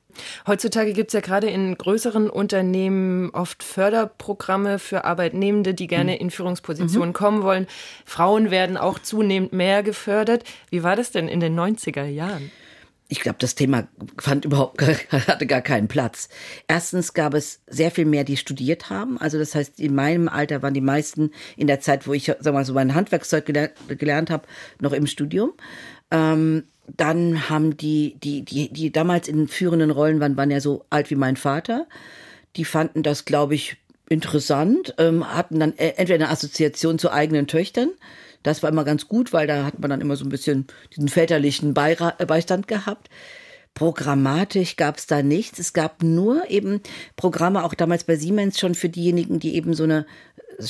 [0.47, 6.31] Heutzutage gibt es ja gerade in größeren Unternehmen oft Förderprogramme für Arbeitnehmende, die gerne in
[6.31, 7.15] Führungspositionen mhm.
[7.15, 7.67] kommen wollen.
[8.05, 10.45] Frauen werden auch zunehmend mehr gefördert.
[10.71, 12.51] Wie war das denn in den 90er Jahren?
[13.09, 13.89] Ich glaube, das Thema
[14.19, 14.81] fand überhaupt
[15.11, 16.29] hatte gar keinen Platz.
[16.67, 19.19] Erstens gab es sehr viel mehr, die studiert haben.
[19.19, 22.55] Also das heißt, in meinem Alter waren die meisten in der Zeit, wo ich sag
[22.55, 24.47] mal so mein Handwerkszeug gelernt, gelernt habe,
[24.81, 25.53] noch im Studium.
[26.11, 26.65] Ähm,
[26.97, 31.11] dann haben die, die, die, die damals in führenden Rollen waren, waren ja so alt
[31.11, 31.87] wie mein Vater.
[32.57, 33.77] Die fanden das, glaube ich,
[34.09, 37.91] interessant, ähm, hatten dann e-, entweder eine Assoziation zu eigenen Töchtern
[38.43, 41.09] das war immer ganz gut, weil da hat man dann immer so ein bisschen diesen
[41.09, 43.09] väterlichen äh, Beistand gehabt.
[43.75, 45.59] Programmatisch gab es da nichts.
[45.59, 46.81] Es gab nur eben
[47.17, 50.07] Programme, auch damals bei Siemens schon für diejenigen, die eben so eine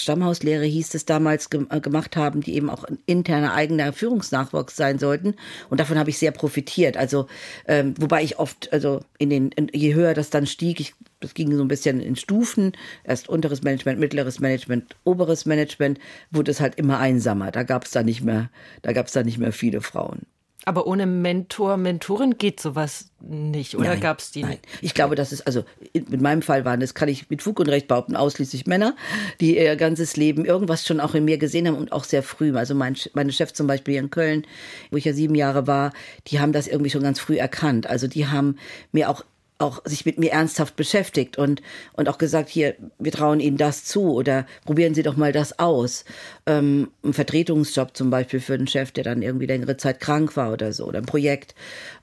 [0.01, 4.99] Stammhauslehre hieß es damals ge äh, gemacht haben, die eben auch interner eigener Führungsnachwuchs sein
[4.99, 5.35] sollten.
[5.69, 6.97] Und davon habe ich sehr profitiert.
[6.97, 7.27] Also
[7.67, 11.35] ähm, wobei ich oft, also in den, in, je höher das dann stieg, ich, das
[11.35, 12.73] ging so ein bisschen in Stufen,
[13.05, 15.99] erst unteres Management, mittleres Management, oberes Management,
[16.31, 17.51] wurde es halt immer einsamer.
[17.51, 18.51] Da gab es da nicht mehr,
[18.83, 20.21] da gab es da nicht mehr viele Frauen.
[20.65, 24.43] Aber ohne Mentor, Mentorin geht sowas nicht, oder gab es die?
[24.43, 27.59] Nein, ich glaube, das ist, also in meinem Fall waren das, kann ich mit Fug
[27.61, 28.95] und Recht behaupten, ausschließlich Männer,
[29.41, 32.57] die ihr ganzes Leben irgendwas schon auch in mir gesehen haben und auch sehr früh.
[32.57, 34.47] Also mein, meine Chef zum Beispiel hier in Köln,
[34.91, 35.93] wo ich ja sieben Jahre war,
[36.29, 37.89] die haben das irgendwie schon ganz früh erkannt.
[37.89, 38.57] Also die haben
[38.93, 39.25] mir auch
[39.63, 41.63] auch sich mit mir ernsthaft beschäftigt und,
[41.95, 45.59] und auch gesagt, hier, wir trauen Ihnen das zu oder probieren Sie doch mal das
[45.59, 46.05] aus.
[46.47, 50.53] Ähm, ein Vertretungsjob zum Beispiel für einen Chef, der dann irgendwie längere Zeit krank war
[50.53, 51.55] oder so, oder ein Projekt.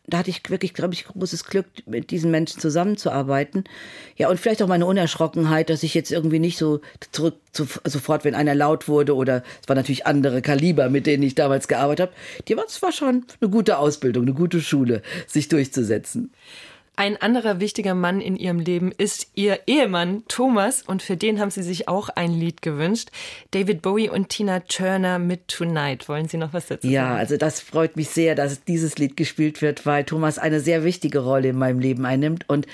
[0.07, 3.66] Da hatte ich wirklich, glaube ich, großes Glück, mit diesen Menschen zusammenzuarbeiten.
[4.18, 6.82] Ja, und vielleicht auch meine Unerschrockenheit, dass ich jetzt irgendwie nicht so
[7.12, 11.24] zurück, zu, sofort, wenn einer laut wurde oder es waren natürlich andere Kaliber, mit denen
[11.24, 12.18] ich damals gearbeitet habe.
[12.47, 16.32] Die war, es schon eine gute Ausbildung, eine gute Schule, sich durchzusetzen.
[17.00, 21.50] Ein anderer wichtiger Mann in ihrem Leben ist ihr Ehemann Thomas und für den haben
[21.50, 23.08] sie sich auch ein Lied gewünscht.
[23.52, 26.10] David Bowie und Tina Turner mit Tonight.
[26.10, 26.93] Wollen Sie noch was dazu sagen?
[26.93, 30.84] Ja, also das freut mich sehr, dass dieses Lied gespielt wird, weil Thomas eine sehr
[30.84, 32.68] wichtige Rolle in meinem Leben einnimmt und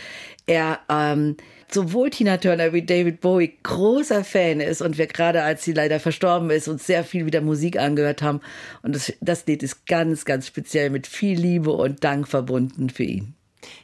[0.48, 1.38] er ähm,
[1.70, 6.00] sowohl Tina Turner wie David Bowie großer Fan ist und wir gerade, als sie leider
[6.00, 8.42] verstorben ist, uns sehr viel wieder Musik angehört haben.
[8.82, 13.04] Und das, das Lied ist ganz, ganz speziell mit viel Liebe und Dank verbunden für
[13.04, 13.36] ihn.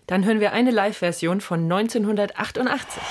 [0.07, 3.01] Dann hören wir eine Live-Version von 1988.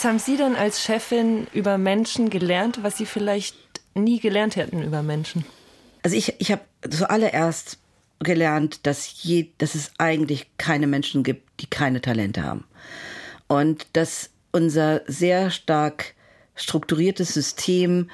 [0.00, 3.54] Was haben Sie denn als Chefin über Menschen gelernt, was Sie vielleicht
[3.94, 5.44] nie gelernt hätten über Menschen?
[6.02, 7.76] Also ich, ich habe zuallererst
[8.20, 12.64] gelernt, dass, je, dass es eigentlich keine Menschen gibt, die keine Talente haben.
[13.46, 16.14] Und dass unser sehr stark
[16.54, 18.08] strukturiertes System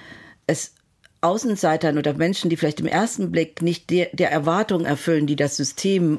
[0.48, 0.74] es
[1.20, 5.56] Außenseitern oder Menschen, die vielleicht im ersten Blick nicht der, der Erwartung erfüllen, die das
[5.56, 6.18] System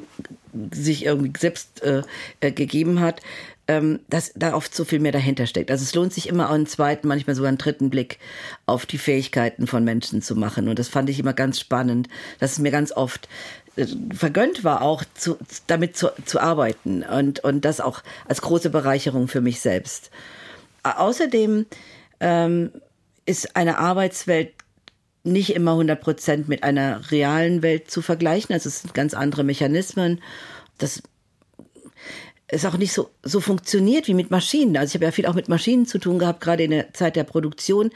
[0.72, 2.04] sich irgendwie selbst äh,
[2.40, 3.20] äh gegeben hat,
[3.68, 5.70] ähm, dass da oft so viel mehr dahinter steckt.
[5.70, 8.18] Also es lohnt sich immer einen zweiten, manchmal sogar einen dritten Blick
[8.64, 10.68] auf die Fähigkeiten von Menschen zu machen.
[10.68, 12.08] Und das fand ich immer ganz spannend,
[12.40, 13.28] dass es mir ganz oft
[13.76, 18.70] äh, vergönnt war, auch zu, damit zu, zu arbeiten und, und das auch als große
[18.70, 20.10] Bereicherung für mich selbst.
[20.82, 21.66] Außerdem
[22.20, 22.72] ähm,
[23.26, 24.52] ist eine Arbeitswelt
[25.24, 28.54] nicht immer 100 Prozent mit einer realen Welt zu vergleichen.
[28.54, 30.22] Also es sind ganz andere Mechanismen.
[30.78, 31.02] Das
[32.48, 34.76] es auch nicht so, so funktioniert wie mit Maschinen.
[34.76, 37.14] Also ich habe ja viel auch mit Maschinen zu tun gehabt, gerade in der Zeit
[37.14, 37.90] der Produktion,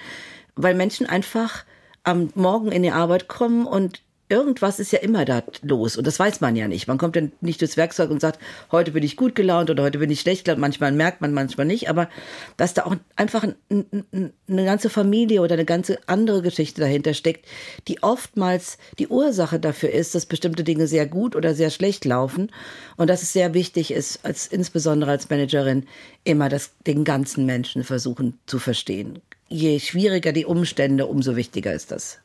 [0.54, 1.64] weil Menschen einfach
[2.04, 4.02] am Morgen in die Arbeit kommen und
[4.32, 6.88] irgendwas ist ja immer da los und das weiß man ja nicht.
[6.88, 8.40] Man kommt dann nicht durchs Werkzeug und sagt,
[8.72, 10.60] heute bin ich gut gelaunt oder heute bin ich schlecht gelaunt.
[10.60, 12.08] Manchmal merkt man, manchmal nicht, aber
[12.56, 17.46] dass da auch einfach eine ganze Familie oder eine ganze andere Geschichte dahinter steckt,
[17.88, 22.50] die oftmals die Ursache dafür ist, dass bestimmte Dinge sehr gut oder sehr schlecht laufen
[22.96, 25.86] und dass es sehr wichtig ist, als insbesondere als Managerin
[26.24, 29.20] immer das den ganzen Menschen versuchen zu verstehen
[29.52, 32.18] je schwieriger die Umstände, umso wichtiger ist das.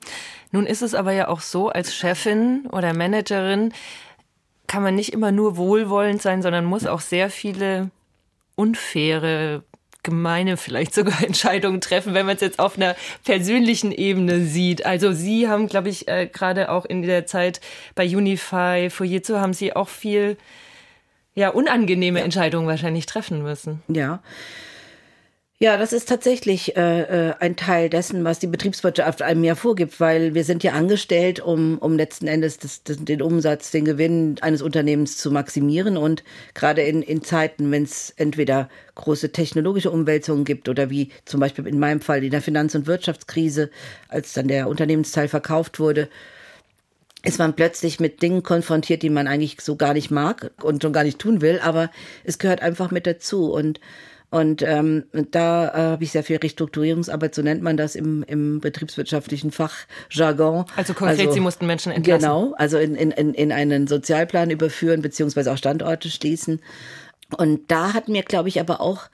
[0.51, 3.73] Nun ist es aber ja auch so, als Chefin oder Managerin
[4.67, 7.89] kann man nicht immer nur wohlwollend sein, sondern muss auch sehr viele
[8.55, 9.63] unfaire,
[10.03, 14.85] gemeine vielleicht sogar Entscheidungen treffen, wenn man es jetzt auf einer persönlichen Ebene sieht.
[14.85, 17.61] Also Sie haben, glaube ich, äh, gerade auch in der Zeit
[17.95, 20.37] bei Unify, Fujitsu haben Sie auch viel
[21.35, 22.25] ja, unangenehme ja.
[22.25, 23.83] Entscheidungen wahrscheinlich treffen müssen.
[23.87, 24.21] Ja.
[25.59, 29.99] Ja, das ist tatsächlich äh, äh, ein Teil dessen, was die Betriebswirtschaft einem ja vorgibt,
[29.99, 34.35] weil wir sind ja angestellt, um, um letzten Endes das, das, den Umsatz, den Gewinn
[34.41, 35.97] eines Unternehmens zu maximieren.
[35.97, 41.39] Und gerade in, in Zeiten, wenn es entweder große technologische Umwälzungen gibt oder wie zum
[41.39, 43.71] Beispiel in meinem Fall in der Finanz- und Wirtschaftskrise,
[44.09, 46.07] als dann der Unternehmensteil verkauft wurde,
[47.23, 50.93] ist man plötzlich mit Dingen konfrontiert, die man eigentlich so gar nicht mag und schon
[50.93, 51.89] gar nicht tun will, aber
[52.23, 53.51] es gehört einfach mit dazu.
[53.51, 53.79] Und
[54.29, 58.59] und ähm, da äh, habe ich sehr viel Restrukturierungsarbeit, so nennt man das im, im
[58.59, 60.65] betriebswirtschaftlichen Fachjargon.
[60.75, 62.21] Also konkret, also, Sie mussten Menschen entlassen.
[62.21, 66.59] Genau, also in, in, in einen Sozialplan überführen, beziehungsweise auch Standorte schließen.
[67.37, 69.09] Und da hat mir, glaube ich, aber auch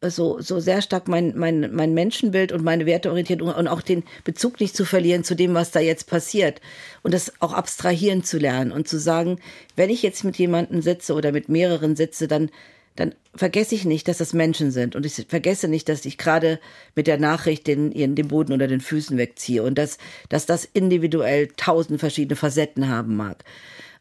[0.00, 4.60] so, so sehr stark mein, mein, mein Menschenbild und meine Werteorientierung und auch den Bezug
[4.60, 6.60] nicht zu verlieren zu dem, was da jetzt passiert.
[7.02, 9.38] Und das auch abstrahieren zu lernen und zu sagen,
[9.76, 12.50] wenn ich jetzt mit jemandem sitze oder mit mehreren sitze, dann
[12.96, 14.94] dann vergesse ich nicht, dass das Menschen sind.
[14.94, 16.60] Und ich vergesse nicht, dass ich gerade
[16.94, 20.64] mit der Nachricht den, ihren, den Boden unter den Füßen wegziehe und dass, dass das
[20.64, 23.44] individuell tausend verschiedene Facetten haben mag.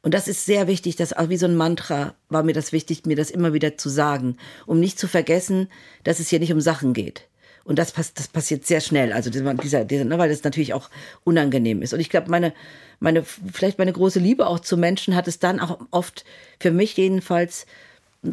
[0.03, 3.05] Und das ist sehr wichtig, das auch wie so ein Mantra war mir das wichtig,
[3.05, 5.69] mir das immer wieder zu sagen, um nicht zu vergessen,
[6.03, 7.27] dass es hier nicht um Sachen geht.
[7.63, 10.89] Und das, pass das passiert sehr schnell, also dieser, dieser, ne, weil das natürlich auch
[11.23, 11.93] unangenehm ist.
[11.93, 12.53] Und ich glaube, meine,
[12.99, 16.25] meine, vielleicht meine große Liebe auch zu Menschen hat es dann auch oft,
[16.59, 17.65] für mich jedenfalls,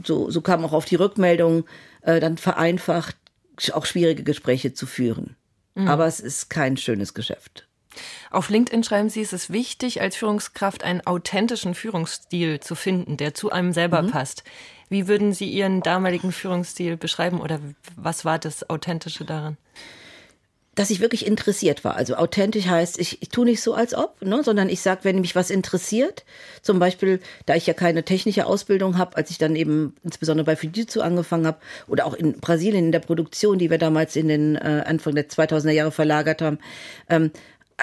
[0.04, 1.64] so, so kam auch auf die Rückmeldung,
[2.02, 3.16] äh, dann vereinfacht,
[3.72, 5.36] auch schwierige Gespräche zu führen.
[5.74, 5.88] Mhm.
[5.88, 7.66] Aber es ist kein schönes Geschäft.
[8.30, 13.34] Auf LinkedIn schreiben Sie, es ist wichtig, als Führungskraft einen authentischen Führungsstil zu finden, der
[13.34, 14.10] zu einem selber mhm.
[14.10, 14.44] passt.
[14.88, 17.60] Wie würden Sie Ihren damaligen Führungsstil beschreiben oder
[17.96, 19.56] was war das Authentische daran?
[20.80, 21.96] Dass ich wirklich interessiert war.
[21.96, 25.20] Also authentisch heißt, ich, ich tue nicht so, als ob, ne, sondern ich sage, wenn
[25.20, 26.24] mich was interessiert,
[26.62, 30.56] zum Beispiel, da ich ja keine technische Ausbildung habe, als ich dann eben insbesondere bei
[30.56, 34.56] Fujitsu angefangen habe oder auch in Brasilien in der Produktion, die wir damals in den
[34.56, 36.56] äh, Anfang der 2000er Jahre verlagert haben,
[37.10, 37.30] ähm,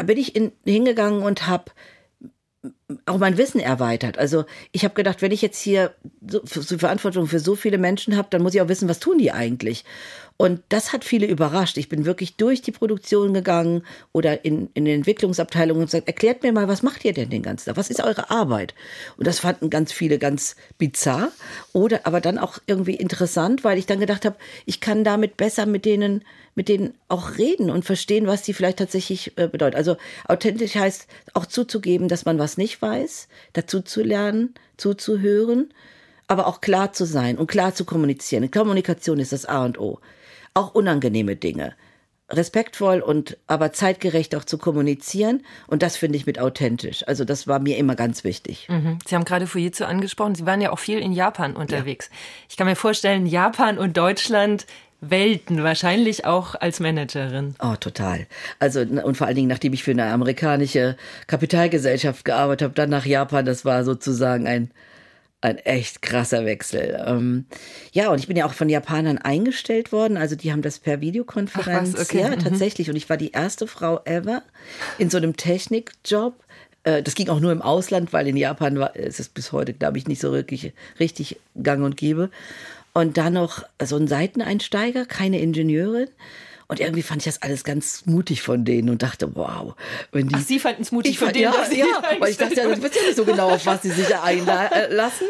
[0.03, 1.65] bin ich in, hingegangen und habe
[3.05, 4.17] auch mein Wissen erweitert.
[4.17, 5.93] Also ich habe gedacht, wenn ich jetzt hier
[6.27, 9.17] so, so Verantwortung für so viele Menschen habe, dann muss ich auch wissen, was tun
[9.19, 9.85] die eigentlich.
[10.39, 11.77] Und das hat viele überrascht.
[11.77, 13.81] Ich bin wirklich durch die Produktion gegangen
[14.11, 17.41] oder in, in den Entwicklungsabteilungen und gesagt, erklärt mir mal, was macht ihr denn den
[17.41, 17.77] ganzen Tag?
[17.77, 18.75] Was ist eure Arbeit?
[19.17, 21.31] Und das fanden ganz viele ganz bizarr
[21.73, 24.35] oder aber dann auch irgendwie interessant, weil ich dann gedacht habe,
[24.67, 26.23] ich kann damit besser mit denen,
[26.53, 29.75] mit denen auch reden und verstehen, was die vielleicht tatsächlich äh, bedeutet.
[29.75, 35.73] Also authentisch heißt auch zuzugeben, dass man was nicht weiß, dazu zu lernen, zuzuhören,
[36.27, 38.51] aber auch klar zu sein und klar zu kommunizieren.
[38.51, 39.99] Kommunikation ist das A und O
[40.57, 41.73] auch unangenehme Dinge.
[42.29, 45.45] Respektvoll und aber zeitgerecht auch zu kommunizieren.
[45.67, 47.07] Und das finde ich mit authentisch.
[47.07, 48.67] Also das war mir immer ganz wichtig.
[48.69, 48.99] Mhm.
[49.07, 50.35] Sie haben gerade Fujitsu angesprochen.
[50.35, 52.09] Sie waren ja auch viel in Japan unterwegs.
[52.11, 52.17] Ja.
[52.49, 54.65] Ich kann mir vorstellen, Japan und Deutschland
[54.99, 57.53] Welten, wahrscheinlich auch als Managerin.
[57.59, 58.25] Oh, total.
[58.57, 60.97] Also, und vor allen Dingen, nachdem ich für eine amerikanische
[61.27, 64.71] Kapitalgesellschaft gearbeitet habe, dann nach Japan, das war sozusagen ein
[65.41, 67.03] ein echt krasser Wechsel.
[67.05, 67.45] Ähm,
[67.91, 70.17] ja, und ich bin ja auch von Japanern eingestellt worden.
[70.17, 71.93] Also die haben das per Videokonferenz.
[71.93, 72.21] Was, okay.
[72.21, 72.39] Ja, mhm.
[72.39, 72.89] tatsächlich.
[72.89, 74.41] Und ich war die erste Frau ever
[74.97, 76.33] in so einem Technikjob.
[76.83, 79.73] Äh, das ging auch nur im Ausland, weil in Japan war, ist es bis heute,
[79.73, 82.31] glaube ich, nicht so wirklich richtig gang und gäbe.
[82.93, 86.09] Und dann noch so ein Seiteneinsteiger, keine Ingenieurin.
[86.69, 89.73] Und irgendwie fand ich das alles ganz mutig von denen und dachte, wow.
[90.11, 91.53] Wenn die, Ach, Sie fanden es mutig ich von denen?
[91.53, 91.85] Ja, ja
[92.19, 95.27] weil ich dachte, ja, das wisst ja nicht so genau, auf was sie sich einlassen.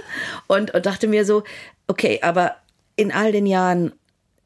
[0.47, 1.43] Und, und dachte mir so,
[1.85, 2.55] okay, aber
[2.95, 3.91] in all den Jahren,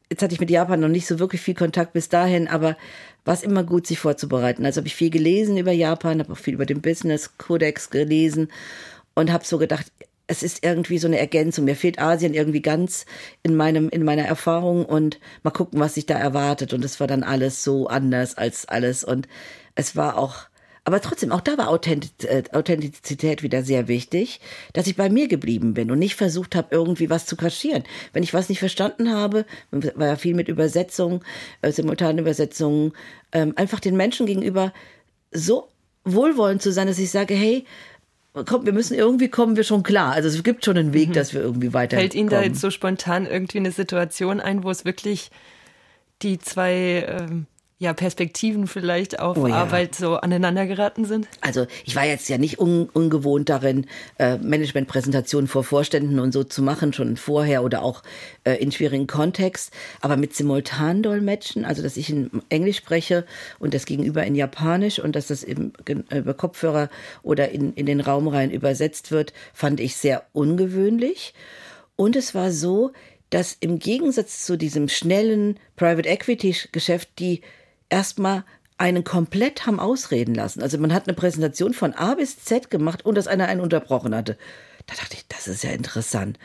[0.10, 2.76] jetzt hatte ich mit Japan noch nicht so wirklich viel Kontakt bis dahin, aber
[3.24, 4.66] war es immer gut, sich vorzubereiten.
[4.66, 8.52] Also habe ich viel gelesen über Japan, habe auch viel über den Business Codex gelesen
[9.14, 9.86] und habe so gedacht,
[10.32, 11.66] es ist irgendwie so eine Ergänzung.
[11.66, 13.06] Mir fehlt Asien irgendwie ganz
[13.44, 16.72] in meinem, in meiner Erfahrung und mal gucken, was sich da erwartet.
[16.74, 19.04] Und es war dann alles so anders als alles.
[19.04, 19.28] Und
[19.76, 20.48] es war auch,
[20.86, 24.40] aber trotzdem, auch da war äh, Authentizität wieder sehr wichtig,
[24.72, 27.84] dass ich bei mir geblieben bin und nicht versucht habe, irgendwie was zu kaschieren.
[28.14, 31.26] Wenn ich was nicht verstanden habe, war ja viel mit Übersetzungen,
[31.62, 32.94] äh, simultanen Übersetzungen,
[33.34, 34.72] ähm, einfach den Menschen gegenüber
[35.34, 35.68] so
[36.06, 37.66] wohlwollend zu sein, dass ich sage, hey,
[38.34, 40.14] komm, wir müssen irgendwie kommen wir schon klar.
[40.14, 41.98] Also es gibt schon einen Weg, dass wir irgendwie weiter.
[41.98, 45.32] Fällt Ihnen da jetzt so spontan irgendwie eine Situation ein, wo es wirklich
[46.22, 47.48] die zwei ähm,
[47.82, 49.56] ja, Perspektiven vielleicht auf Oh ja.
[49.56, 51.28] Arbeit so aneinander geraten sind?
[51.42, 53.88] Also ich war jetzt ja nicht un ungewohnt darin,
[54.20, 58.04] äh, Managementpräsentationen vor Vorständen und so zu machen, schon vorher oder auch
[58.44, 59.74] äh, in schwierigen Kontext.
[60.00, 63.26] Aber mit Simultandolmetschen, also dass ich in Englisch spreche
[63.58, 66.90] und das Gegenüber in Japanisch und dass das eben gen- über Kopfhörer
[67.24, 71.34] oder in, in den Raum rein übersetzt wird, fand ich sehr ungewöhnlich.
[71.96, 72.92] Und es war so,
[73.32, 77.42] dass im Gegensatz zu diesem schnellen Private Equity Geschäft die
[77.92, 78.44] erstmal
[78.78, 80.64] einen komplett haben ausreden lassen.
[80.64, 84.16] Also man hat eine Präsentation von A bis Z gemacht und dass einer einen unterbrochen
[84.16, 84.38] hatte.
[84.88, 86.40] Da dachte ich, das ist ja interessant.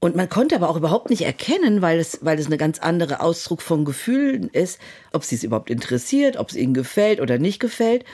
[0.00, 3.20] Und man konnte aber auch überhaupt nicht erkennen, weil es, weil es eine ganz andere
[3.20, 4.78] Ausdruck von Gefühlen ist,
[5.12, 8.04] ob sie es überhaupt interessiert, ob es ihnen gefällt oder nicht gefällt.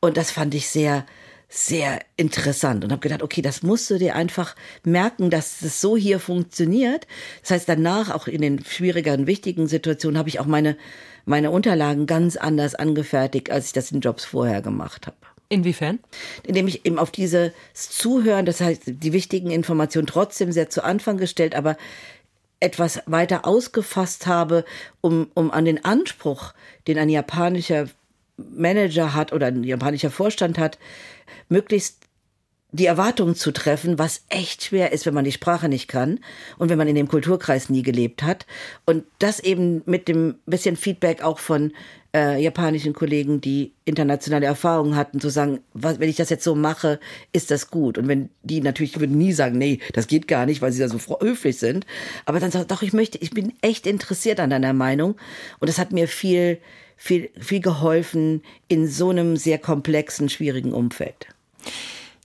[0.00, 1.06] Und das fand ich sehr,
[1.48, 5.96] sehr interessant und habe gedacht, okay, das musst du dir einfach merken, dass es so
[5.96, 7.06] hier funktioniert.
[7.42, 10.76] Das heißt, danach, auch in den schwierigeren, wichtigen Situationen, habe ich auch meine,
[11.28, 15.16] meine Unterlagen ganz anders angefertigt, als ich das in Jobs vorher gemacht habe
[15.50, 15.98] Inwiefern?
[16.42, 21.16] indem ich eben auf dieses Zuhören, das heißt die wichtigen Informationen trotzdem sehr zu Anfang
[21.16, 21.76] gestellt, aber
[22.60, 24.64] etwas weiter ausgefasst habe,
[25.00, 26.54] um, um an den Anspruch,
[26.86, 27.88] den ein japanischer
[28.36, 30.78] Manager hat oder ein japanischer Vorstand hat,
[31.48, 31.97] möglichst
[32.70, 36.20] die Erwartungen zu treffen, was echt schwer ist, wenn man die Sprache nicht kann
[36.58, 38.46] und wenn man in dem Kulturkreis nie gelebt hat.
[38.84, 41.72] Und das eben mit dem bisschen Feedback auch von
[42.14, 46.54] äh, japanischen Kollegen, die internationale Erfahrungen hatten, zu sagen, was, wenn ich das jetzt so
[46.54, 47.00] mache,
[47.32, 47.96] ist das gut.
[47.96, 50.88] Und wenn die natürlich würden nie sagen, nee, das geht gar nicht, weil sie da
[50.88, 51.86] so höflich sind.
[52.26, 55.16] Aber dann sagt, doch, ich möchte, ich bin echt interessiert an deiner Meinung.
[55.58, 56.58] Und das hat mir viel,
[56.96, 61.26] viel, viel geholfen in so einem sehr komplexen, schwierigen Umfeld.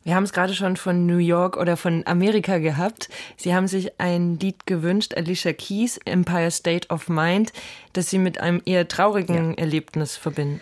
[0.03, 3.09] Wir haben es gerade schon von New York oder von Amerika gehabt.
[3.37, 7.53] Sie haben sich ein Lied gewünscht, Alicia Keys, Empire State of Mind,
[7.93, 10.61] das Sie mit einem eher traurigen Erlebnis verbinden.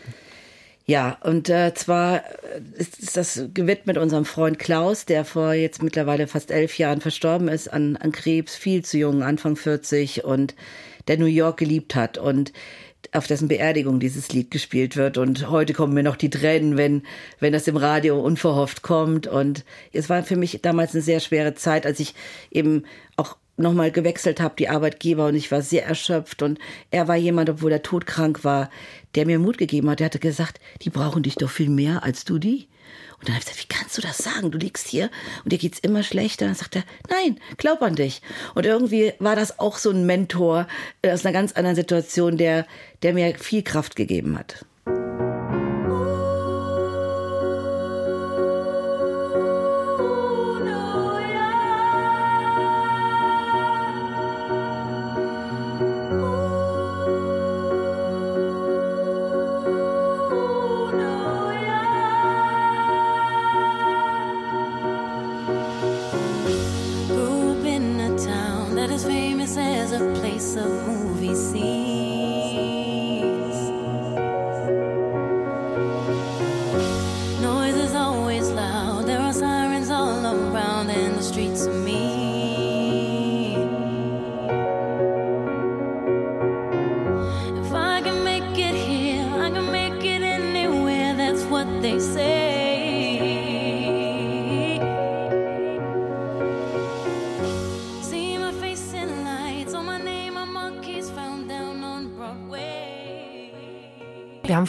[0.85, 2.21] Ja, und äh, zwar äh,
[2.77, 7.47] ist, ist das gewidmet unserem Freund Klaus, der vor jetzt mittlerweile fast elf Jahren verstorben
[7.47, 10.55] ist an, an Krebs, viel zu jung, Anfang 40 und
[11.07, 12.51] der New York geliebt hat und
[13.11, 15.17] auf dessen Beerdigung dieses Lied gespielt wird.
[15.17, 17.03] Und heute kommen mir noch die Tränen, wenn,
[17.39, 19.27] wenn das im Radio unverhofft kommt.
[19.27, 22.15] Und es war für mich damals eine sehr schwere Zeit, als ich
[22.51, 22.85] eben
[23.17, 26.41] auch nochmal gewechselt habe, die Arbeitgeber, und ich war sehr erschöpft.
[26.41, 28.69] Und er war jemand, obwohl er todkrank war,
[29.15, 29.99] der mir Mut gegeben hat.
[29.99, 32.67] Der hatte gesagt, die brauchen dich doch viel mehr als du die.
[33.21, 34.49] Und dann habe ich gesagt, wie kannst du das sagen?
[34.49, 35.11] Du liegst hier
[35.43, 36.45] und dir geht's immer schlechter.
[36.45, 38.23] Dann sagt er, nein, glaub an dich.
[38.55, 40.67] Und irgendwie war das auch so ein Mentor
[41.03, 42.65] äh, aus einer ganz anderen Situation, der,
[43.03, 44.65] der mir viel Kraft gegeben hat.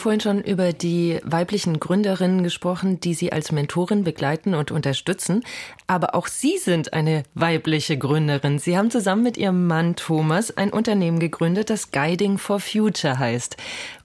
[0.03, 5.43] Vorhin schon über die weiblichen Gründerinnen gesprochen, die Sie als Mentorin begleiten und unterstützen.
[5.87, 8.59] Aber auch Sie sind eine weibliche Gründerin.
[8.59, 13.55] Sie haben zusammen mit Ihrem Mann Thomas ein Unternehmen gegründet, das Guiding for Future heißt.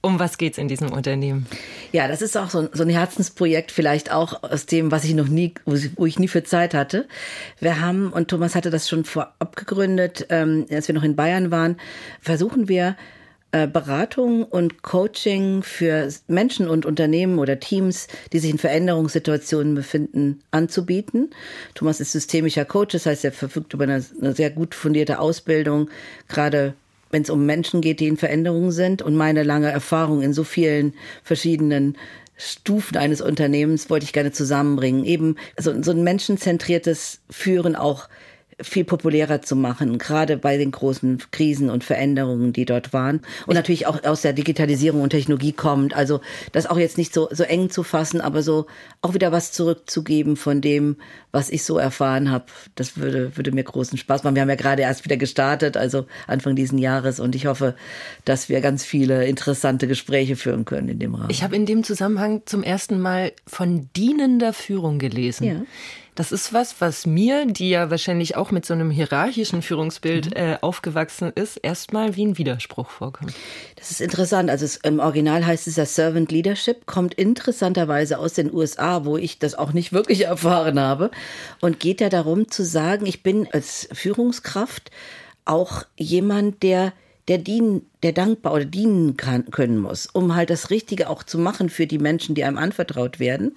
[0.01, 1.47] Um was geht's in diesem Unternehmen?
[1.91, 5.15] Ja, das ist auch so ein, so ein Herzensprojekt, vielleicht auch aus dem, was ich
[5.15, 5.53] noch nie,
[5.97, 7.09] wo ich- nie für Zeit hatte.
[7.59, 11.51] Wir haben, und Thomas hatte das schon vorab gegründet, ähm, als wir noch in Bayern
[11.51, 11.77] waren,
[12.21, 12.97] versuchen wir,
[13.51, 21.31] Beratung und Coaching für Menschen und Unternehmen oder Teams, die sich in Veränderungssituationen befinden, anzubieten.
[21.75, 25.89] Thomas ist systemischer Coach, das heißt, er verfügt über eine, eine sehr gut fundierte Ausbildung,
[26.29, 26.75] gerade
[27.11, 30.45] wenn es um Menschen geht, die in Veränderung sind und meine lange Erfahrung in so
[30.45, 30.93] vielen
[31.23, 31.97] verschiedenen
[32.37, 35.05] Stufen eines Unternehmens wollte ich gerne zusammenbringen.
[35.05, 38.09] Eben so, so ein menschenzentriertes Führen auch
[38.61, 43.21] viel populärer zu machen, gerade bei den großen Krisen und Veränderungen, die dort waren.
[43.47, 45.95] Und natürlich auch aus der Digitalisierung und Technologie kommt.
[45.95, 46.21] Also
[46.53, 48.67] das auch jetzt nicht so, so eng zu fassen, aber so
[49.01, 50.97] auch wieder was zurückzugeben von dem,
[51.31, 52.47] was ich so erfahren habe.
[52.75, 54.35] Das würde, würde mir großen Spaß machen.
[54.35, 57.21] Wir haben ja gerade erst wieder gestartet, also Anfang diesen Jahres.
[57.21, 57.75] Und ich hoffe,
[58.25, 61.31] dass wir ganz viele interessante Gespräche führen können in dem Rahmen.
[61.31, 65.45] Ich habe in dem Zusammenhang zum ersten Mal von dienender Führung gelesen.
[65.45, 65.63] Ja.
[66.19, 70.59] Das ist was, was mir, die ja wahrscheinlich auch mit so einem hierarchischen Führungsbild äh,
[70.63, 73.33] aufgewachsen ist, erstmal wie ein Widerspruch vorkommt.
[73.77, 74.51] Das ist interessant.
[74.51, 79.17] Also es, im Original heißt es ja Servant Leadership, kommt interessanterweise aus den USA, wo
[79.17, 81.13] ich das auch nicht wirklich erfahren habe.
[81.61, 84.91] Und geht ja darum zu sagen, ich bin als Führungskraft
[85.45, 86.95] auch jemand, der
[87.29, 91.39] der dienen, der dankbar oder dienen kann, können muss, um halt das Richtige auch zu
[91.39, 93.55] machen für die Menschen, die einem anvertraut werden.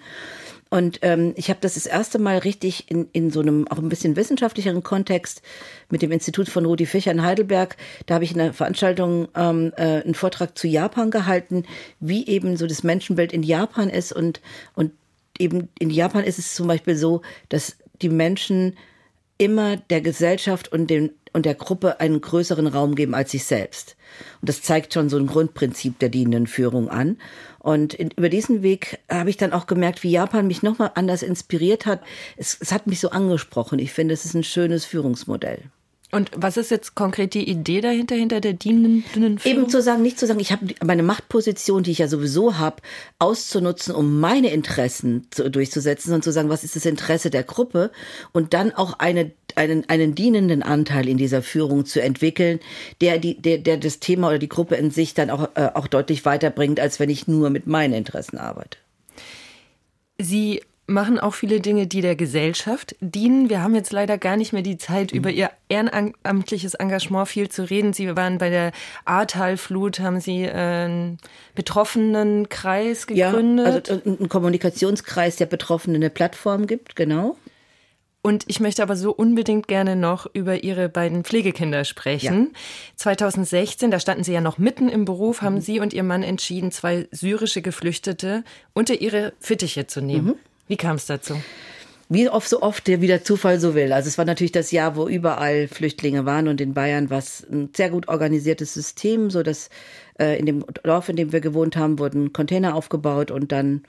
[0.72, 3.90] Und ähm, ich habe das das erste Mal richtig in, in so einem auch ein
[3.90, 5.42] bisschen wissenschaftlicheren Kontext
[5.90, 7.76] mit dem Institut von Rudi Fischer in Heidelberg.
[8.06, 11.66] Da habe ich in einer Veranstaltung ähm, äh, einen Vortrag zu Japan gehalten,
[12.00, 14.14] wie eben so das Menschenbild in Japan ist.
[14.14, 14.40] Und,
[14.74, 14.94] und
[15.38, 18.78] eben in Japan ist es zum Beispiel so, dass die Menschen
[19.38, 23.98] immer der Gesellschaft und, den, und der Gruppe einen größeren Raum geben als sich selbst.
[24.40, 27.18] Und das zeigt schon so ein Grundprinzip der dienenden Führung an.
[27.62, 31.22] Und in, über diesen Weg habe ich dann auch gemerkt, wie Japan mich nochmal anders
[31.22, 32.02] inspiriert hat.
[32.36, 33.78] Es, es hat mich so angesprochen.
[33.78, 35.70] Ich finde, es ist ein schönes Führungsmodell.
[36.12, 39.60] Und was ist jetzt konkret die Idee dahinter, hinter der dienenden Führung?
[39.60, 42.82] Eben zu sagen, nicht zu sagen, ich habe meine Machtposition, die ich ja sowieso habe,
[43.18, 47.92] auszunutzen, um meine Interessen zu, durchzusetzen, sondern zu sagen, was ist das Interesse der Gruppe
[48.34, 52.60] und dann auch eine, einen, einen dienenden Anteil in dieser Führung zu entwickeln,
[53.02, 55.88] der, die, der, der das Thema oder die Gruppe in sich dann auch, äh, auch
[55.88, 58.78] deutlich weiterbringt, als wenn ich nur mit meinen Interessen arbeite.
[60.18, 63.50] Sie machen auch viele Dinge, die der Gesellschaft dienen.
[63.50, 67.70] Wir haben jetzt leider gar nicht mehr die Zeit, über Ihr ehrenamtliches Engagement viel zu
[67.70, 67.94] reden.
[67.94, 68.72] Sie waren bei der
[69.06, 71.18] Ahrtalflut, haben Sie einen
[71.56, 73.88] betroffenen Kreis gegründet.
[73.88, 77.38] Ja, also einen Kommunikationskreis, der Betroffenen eine Plattform gibt, genau.
[78.24, 82.52] Und ich möchte aber so unbedingt gerne noch über Ihre beiden Pflegekinder sprechen.
[82.54, 82.60] Ja.
[82.98, 86.72] 2016, da standen Sie ja noch mitten im Beruf, haben Sie und Ihr Mann entschieden,
[86.72, 88.44] zwei syrische Geflüchtete
[88.74, 90.28] unter Ihre Fittiche zu nehmen.
[90.28, 90.36] Mhm.
[90.68, 91.42] Wie kam es dazu?
[92.10, 93.94] Wie oft so oft der wie der Zufall so will.
[93.94, 97.48] Also es war natürlich das Jahr, wo überall Flüchtlinge waren und in Bayern war es
[97.50, 99.70] ein sehr gut organisiertes System, so dass
[100.20, 103.84] äh, in dem Dorf, in dem wir gewohnt haben, wurden Container aufgebaut und dann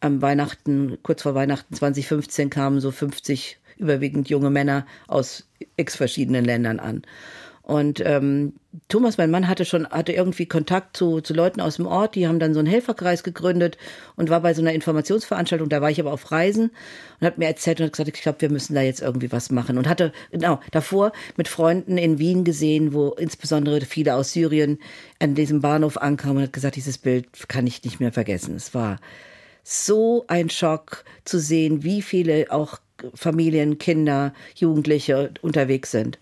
[0.00, 6.44] am Weihnachten, kurz vor Weihnachten 2015 kamen so 50 überwiegend junge Männer aus x verschiedenen
[6.44, 7.02] Ländern an.
[7.66, 8.52] Und ähm,
[8.86, 12.28] Thomas, mein Mann, hatte schon hatte irgendwie Kontakt zu, zu Leuten aus dem Ort, die
[12.28, 13.76] haben dann so einen Helferkreis gegründet
[14.14, 16.70] und war bei so einer Informationsveranstaltung, da war ich aber auf Reisen
[17.18, 19.50] und hat mir erzählt und hat gesagt, ich glaube, wir müssen da jetzt irgendwie was
[19.50, 19.78] machen.
[19.78, 24.78] Und hatte genau davor mit Freunden in Wien gesehen, wo insbesondere viele aus Syrien
[25.18, 28.54] an diesem Bahnhof ankamen und hat gesagt, dieses Bild kann ich nicht mehr vergessen.
[28.54, 29.00] Es war
[29.64, 32.78] so ein Schock zu sehen, wie viele auch
[33.14, 36.18] Familien, Kinder, Jugendliche unterwegs sind.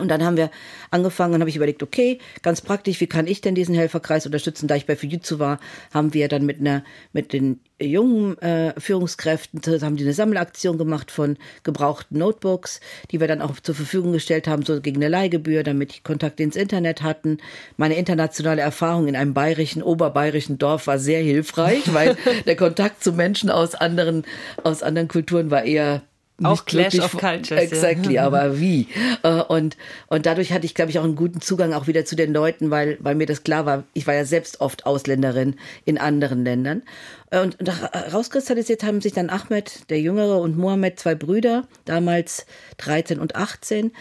[0.00, 0.50] Und dann haben wir
[0.90, 4.68] angefangen und habe ich überlegt, okay, ganz praktisch, wie kann ich denn diesen Helferkreis unterstützen?
[4.68, 5.58] Da ich bei Fujitsu war,
[5.92, 11.10] haben wir dann mit einer, mit den jungen äh, Führungskräften, haben die eine Sammelaktion gemacht
[11.10, 12.80] von gebrauchten Notebooks,
[13.10, 16.42] die wir dann auch zur Verfügung gestellt haben, so gegen eine Leihgebühr, damit die Kontakte
[16.42, 17.38] ins Internet hatten.
[17.76, 22.16] Meine internationale Erfahrung in einem bayerischen, oberbayerischen Dorf war sehr hilfreich, weil
[22.46, 24.24] der Kontakt zu Menschen aus anderen,
[24.62, 26.02] aus anderen Kulturen war eher
[26.42, 27.60] auch Clash of Cultures.
[27.60, 28.26] Exactly, ja.
[28.26, 28.88] aber wie?
[29.22, 29.76] Äh, und,
[30.08, 32.70] und dadurch hatte ich, glaube ich, auch einen guten Zugang auch wieder zu den Leuten,
[32.70, 36.82] weil, weil mir das klar war, ich war ja selbst oft Ausländerin in anderen Ländern.
[37.30, 37.70] Äh, und, und
[38.12, 42.46] rauskristallisiert haben sich dann Ahmed, der Jüngere, und Mohammed, zwei Brüder, damals
[42.78, 43.92] 13 und 18,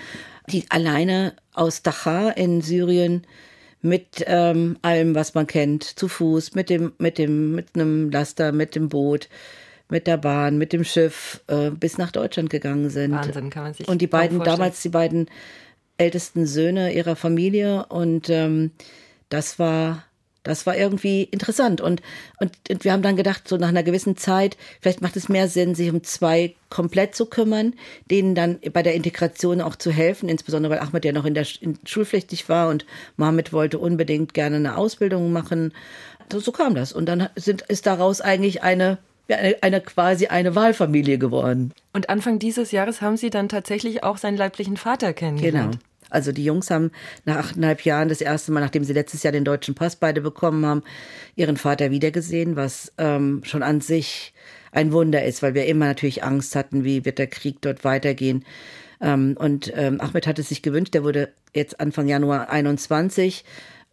[0.49, 3.25] die alleine aus Dachar in Syrien
[3.81, 8.51] mit ähm, allem, was man kennt, zu Fuß, mit dem, mit dem, mit einem Laster,
[8.51, 9.29] mit dem Boot,
[9.89, 13.13] mit der Bahn, mit dem Schiff äh, bis nach Deutschland gegangen sind.
[13.13, 15.29] Wahnsinn, kann man sich Und die beiden, damals die beiden
[15.97, 17.85] ältesten Söhne ihrer Familie.
[17.87, 18.71] Und ähm,
[19.29, 20.03] das war
[20.45, 21.81] das war irgendwie interessant.
[21.81, 22.01] Und,
[22.39, 25.47] und, und wir haben dann gedacht, so nach einer gewissen Zeit, vielleicht macht es mehr
[25.47, 27.73] Sinn, sich um zwei komplett zu kümmern,
[28.11, 31.47] denen dann bei der Integration auch zu helfen, insbesondere weil Ahmed ja noch in der
[31.61, 32.85] in schulpflichtig war und
[33.17, 35.73] Mohammed wollte unbedingt gerne eine Ausbildung machen.
[36.31, 36.93] So, so kam das.
[36.93, 41.71] Und dann sind, ist daraus eigentlich eine eine, eine quasi eine Wahlfamilie geworden.
[41.93, 45.73] Und Anfang dieses Jahres haben Sie dann tatsächlich auch seinen leiblichen Vater kennengelernt.
[45.73, 45.83] Genau.
[46.09, 46.91] Also die Jungs haben
[47.25, 50.65] nach achteinhalb Jahren das erste Mal, nachdem sie letztes Jahr den deutschen Pass beide bekommen
[50.65, 50.83] haben,
[51.35, 54.33] ihren Vater wiedergesehen, was ähm, schon an sich
[54.71, 58.45] ein Wunder ist, weil wir immer natürlich Angst hatten, wie wird der Krieg dort weitergehen.
[59.01, 63.43] Ähm, und ähm, Ahmed hat es sich gewünscht, der wurde jetzt Anfang Januar 21,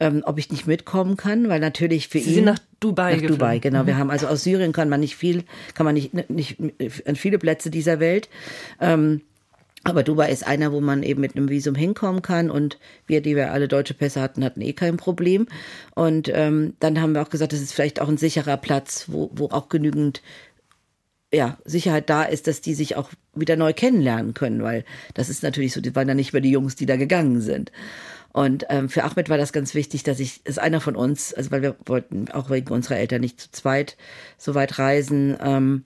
[0.02, 3.20] ähm, ob ich nicht mitkommen kann, weil natürlich für Sie ihn sind nach Dubai nach
[3.20, 3.38] geflogen.
[3.38, 3.86] Dubai, genau.
[3.86, 5.44] Wir haben also aus Syrien kann man nicht viel,
[5.74, 6.58] kann man nicht nicht
[7.06, 8.28] an viele Plätze dieser Welt.
[8.80, 9.22] Ähm,
[9.84, 13.34] aber Dubai ist einer, wo man eben mit einem Visum hinkommen kann und wir, die
[13.34, 15.46] wir alle deutsche Pässe hatten, hatten eh kein Problem.
[15.94, 19.30] Und ähm, dann haben wir auch gesagt, das ist vielleicht auch ein sicherer Platz, wo,
[19.34, 20.22] wo auch genügend
[21.32, 24.84] ja, Sicherheit da ist, dass die sich auch wieder neu kennenlernen können, weil
[25.14, 27.72] das ist natürlich so, die waren ja nicht mehr die Jungs, die da gegangen sind.
[28.32, 31.50] Und ähm, für Ahmed war das ganz wichtig, dass ich, ist einer von uns, also
[31.50, 33.96] weil wir wollten auch wegen unserer Eltern nicht zu zweit
[34.38, 35.84] so weit reisen, ähm,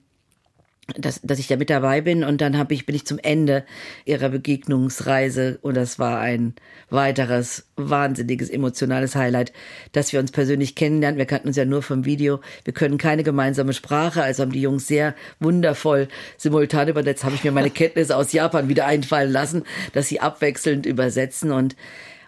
[0.95, 3.65] dass, dass ich da mit dabei bin und dann hab ich, bin ich zum Ende
[4.05, 6.53] ihrer Begegnungsreise und das war ein
[6.89, 9.51] weiteres wahnsinniges emotionales Highlight,
[9.91, 11.17] dass wir uns persönlich kennenlernen.
[11.17, 12.39] Wir kannten uns ja nur vom Video.
[12.63, 17.25] Wir können keine gemeinsame Sprache, also haben die Jungs sehr wundervoll simultan übersetzt.
[17.25, 21.75] Habe ich mir meine Kenntnisse aus Japan wieder einfallen lassen, dass sie abwechselnd übersetzen und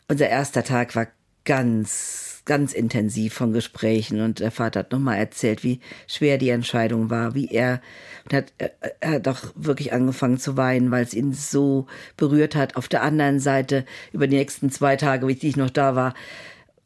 [0.09, 1.07] unser erster Tag war
[1.45, 7.11] ganz ganz intensiv von Gesprächen und der Vater hat nochmal erzählt, wie schwer die Entscheidung
[7.11, 7.79] war, wie er,
[8.25, 8.53] und hat,
[8.99, 11.85] er hat auch wirklich angefangen zu weinen, weil es ihn so
[12.17, 12.75] berührt hat.
[12.75, 16.15] Auf der anderen Seite, über die nächsten zwei Tage, wie ich noch da war,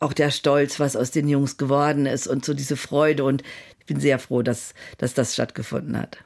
[0.01, 3.41] auch der Stolz, was aus den Jungs geworden ist und so diese Freude und
[3.80, 6.17] ich bin sehr froh, dass, dass das stattgefunden hat.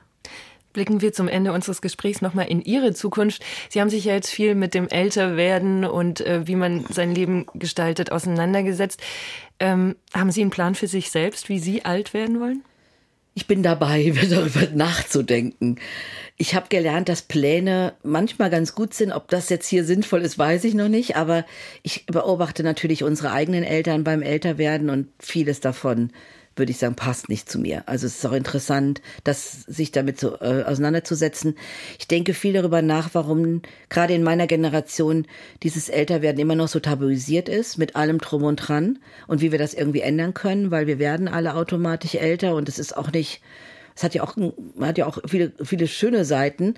[0.78, 3.44] Blicken wir zum Ende unseres Gesprächs nochmal in Ihre Zukunft.
[3.68, 7.48] Sie haben sich ja jetzt viel mit dem Älterwerden und äh, wie man sein Leben
[7.56, 9.02] gestaltet auseinandergesetzt.
[9.60, 12.62] Ähm, haben Sie einen Plan für sich selbst, wie Sie alt werden wollen?
[13.34, 15.80] Ich bin dabei, darüber nachzudenken.
[16.38, 19.12] Ich habe gelernt, dass Pläne manchmal ganz gut sind.
[19.12, 21.16] Ob das jetzt hier sinnvoll ist, weiß ich noch nicht.
[21.16, 21.44] Aber
[21.82, 26.12] ich beobachte natürlich unsere eigenen Eltern beim Älterwerden und vieles davon
[26.58, 27.84] würde ich sagen, passt nicht zu mir.
[27.88, 31.56] Also es ist auch interessant, das sich damit so, äh, auseinanderzusetzen.
[32.00, 35.26] Ich denke viel darüber nach, warum gerade in meiner Generation
[35.64, 39.60] dieses Älterwerden immer noch so tabuisiert ist, mit allem drum und dran und wie wir
[39.60, 43.42] das irgendwie ändern können, weil wir werden alle automatisch älter und es ist auch nicht
[43.98, 44.38] es hat ja auch,
[44.80, 46.76] hat ja auch viele, viele schöne Seiten.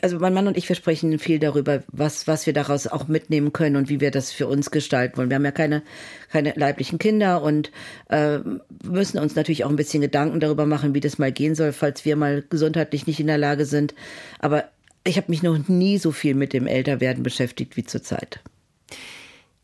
[0.00, 3.74] Also mein Mann und ich versprechen viel darüber, was, was wir daraus auch mitnehmen können
[3.74, 5.28] und wie wir das für uns gestalten wollen.
[5.28, 5.82] Wir haben ja keine,
[6.30, 7.72] keine leiblichen Kinder und
[8.10, 8.38] äh,
[8.84, 12.04] müssen uns natürlich auch ein bisschen Gedanken darüber machen, wie das mal gehen soll, falls
[12.04, 13.92] wir mal gesundheitlich nicht in der Lage sind.
[14.38, 14.66] Aber
[15.02, 18.38] ich habe mich noch nie so viel mit dem Älterwerden beschäftigt wie zurzeit.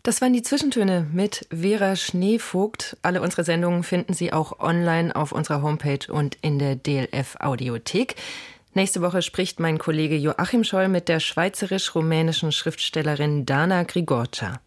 [0.03, 2.97] Das waren die Zwischentöne mit Vera Schneevogt.
[3.03, 8.15] Alle unsere Sendungen finden Sie auch online auf unserer Homepage und in der DLF Audiothek.
[8.75, 14.61] Nächste Woche spricht mein Kollege Joachim Scholl mit der schweizerisch-rumänischen Schriftstellerin Dana Grigorca.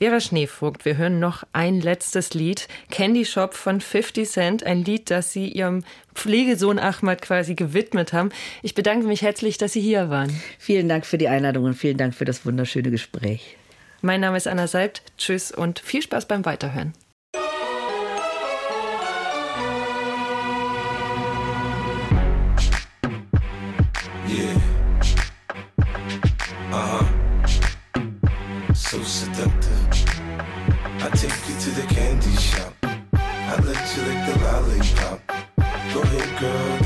[0.00, 5.10] Vera Schneevogt, wir hören noch ein letztes Lied, Candy Shop von 50 Cent, ein Lied,
[5.10, 5.82] das Sie Ihrem
[6.14, 8.30] Pflegesohn Ahmad quasi gewidmet haben.
[8.62, 10.30] Ich bedanke mich herzlich, dass Sie hier waren.
[10.58, 13.57] Vielen Dank für die Einladung und vielen Dank für das wunderschöne Gespräch.
[14.00, 15.02] Mein Name ist Anna Seibt.
[15.16, 16.92] Tschüss und viel Spaß beim Weiterhören.
[36.40, 36.77] Yeah.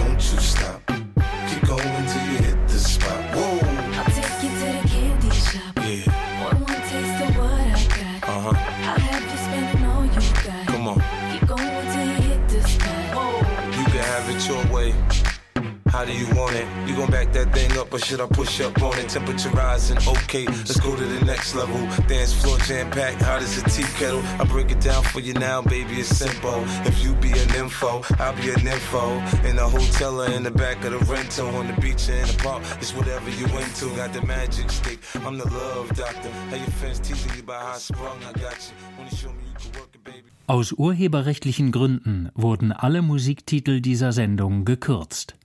[15.93, 16.67] How do you want it?
[16.89, 19.11] You gon' back that thing up or should I push up on it?
[19.11, 21.77] Temperature rising, okay, let's go to the next level.
[22.09, 24.23] Dance floor jam packed, hot as a tea kettle.
[24.41, 26.65] I break it down for you now, baby, it's simple.
[26.89, 29.19] If you be an info, I'll be an info.
[29.47, 32.27] In the hotel or in the back of the rental, on the beach or in
[32.27, 33.95] the park, it's whatever you into.
[33.95, 36.31] Got the magic stick, I'm the love doctor.
[36.49, 38.75] How your fans teasing you about how I sprung, I got you.
[38.97, 40.29] Wanna show me you can work it, baby?
[40.47, 45.37] Aus urheberrechtlichen Gründen wurden alle Musiktitel dieser Sendung gekürzt.